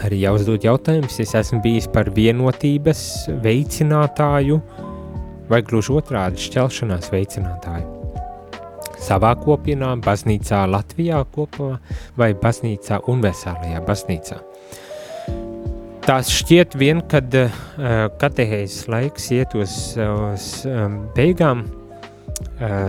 arī 0.00 0.22
jāuzdod 0.24 0.64
jautājums, 0.64 1.20
es 1.20 1.34
esmu 1.36 1.60
bijis 1.64 1.88
par 1.92 2.10
vienotības 2.16 3.02
veicinātāju 3.44 4.60
vai 5.50 5.62
gluži 5.66 5.96
otrādi 5.98 6.40
šķelšanās 6.46 7.10
veicinātāju. 7.12 7.96
Savā 9.00 9.32
kopienā, 9.40 9.94
baznīcā 10.04 10.60
Latvijā 10.70 11.22
kopā 11.34 11.72
vai 12.20 12.34
baznīcā 12.36 13.00
universālajā 13.08 13.80
baznīcā. 13.86 14.38
Tās 16.10 16.26
šķiet 16.34 16.72
vien, 16.74 16.98
kad 17.06 17.30
uh, 17.38 17.52
katehēzes 18.18 18.88
laiks 18.90 19.28
iet 19.30 19.52
uz, 19.54 19.72
uz 19.94 20.46
um, 20.66 20.96
beigām, 21.14 21.60
uh, 22.58 22.88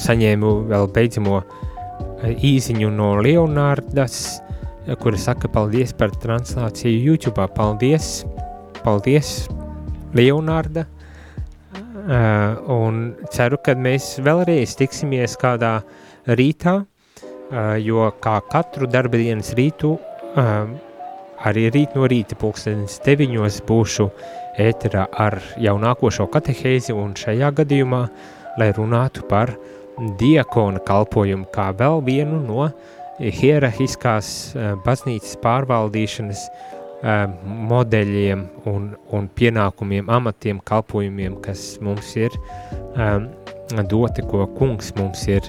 saņēmu 0.00 0.52
vēl 0.70 0.86
beidzamo 0.94 1.42
uh, 1.42 2.22
īziņu 2.32 2.88
no 2.94 3.10
Leonārdas, 3.20 4.14
kura 5.02 5.20
saka 5.20 5.50
paldies 5.52 5.92
par 5.92 6.14
translāciju 6.22 7.02
YouTube. 7.10 7.44
Paldies, 7.52 8.22
paldies 8.80 9.34
Leonārda. 10.16 10.86
Uh, 10.88 12.62
un 12.72 13.02
ceru, 13.34 13.58
ka 13.60 13.74
mēs 13.76 14.14
vēlreiz 14.24 14.72
tiksimies 14.80 15.36
kādā 15.36 15.74
rītā, 16.40 16.78
uh, 16.80 17.76
jo 17.76 18.08
kā 18.24 18.38
katru 18.48 18.88
darba 18.88 19.20
dienas 19.20 19.52
rītu, 19.60 19.92
uh, 20.32 20.72
arī 21.48 21.68
rīt 21.74 21.96
no 21.98 22.08
rīta 22.10 22.38
pulkstenis 22.38 23.00
deviņos 23.06 23.60
būšu 23.68 24.08
ēterā 24.62 25.08
ar 25.26 25.40
jau 25.60 25.76
nākošo 25.80 26.28
katehēzi 26.32 26.94
un 26.96 27.14
šajā 27.18 27.52
gadījumā, 27.62 28.02
lai 28.60 28.72
runātu 28.76 29.24
par 29.28 29.54
diakona 30.20 30.80
kalpojumu 30.84 31.48
kā 31.52 31.70
vēl 31.76 32.02
vienu 32.04 32.40
no 32.46 32.66
uh, 32.66 32.74
hierarhiskās 33.30 34.28
eh, 34.56 34.72
baznīcas 34.84 35.36
pārvaldīšanas 35.42 36.44
eh, 36.48 37.24
modeļiem 37.70 38.44
un, 38.70 38.92
un 39.12 39.28
pienākumiem, 39.36 40.10
amatiem, 40.10 40.62
kalpojumiem, 40.64 41.38
kas 41.44 41.76
mums 41.84 42.14
ir 42.18 42.34
um, 42.96 43.28
doti, 43.90 44.24
ko 44.28 44.46
kungs 44.58 44.92
mums 44.98 45.26
ir 45.30 45.46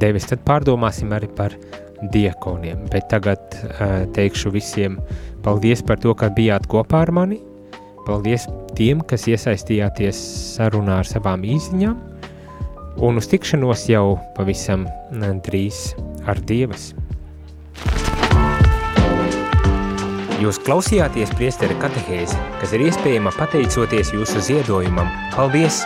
devis. 0.00 0.28
Tad 0.30 0.42
pārdomāsim 0.48 1.12
arī 1.14 1.30
par 1.36 1.54
diekoniem. 2.14 2.86
Bet 2.92 3.08
tagad 3.12 3.40
uh, 3.58 4.04
teikšu 4.14 4.52
visiem 4.54 4.98
paldies 5.44 5.82
par 5.82 6.00
to, 6.02 6.14
ka 6.14 6.30
bijāt 6.34 6.68
kopā 6.70 7.04
ar 7.06 7.14
mani. 7.14 7.40
Paldies 8.06 8.46
tiem, 8.78 9.02
kas 9.04 9.26
iesaistījāties 9.28 10.20
sarunā 10.56 11.02
ar 11.02 11.08
savām 11.08 11.44
īziņām. 11.44 11.98
Un 13.04 13.20
uz 13.20 13.28
tikšanos 13.30 13.84
jau 13.92 14.16
pavisam 14.34 14.88
drīz 15.46 15.92
ar 16.26 16.40
Dievas. 16.48 16.90
Jūs 20.38 20.60
klausījāties 20.62 21.32
priestera 21.38 21.74
katehēzi, 21.82 22.38
kas 22.60 22.74
ir 22.74 22.86
iespējama 22.88 23.34
pateicoties 23.38 24.14
jūsu 24.14 24.44
ziedojumam. 24.50 25.10
Paldies! 25.34 25.82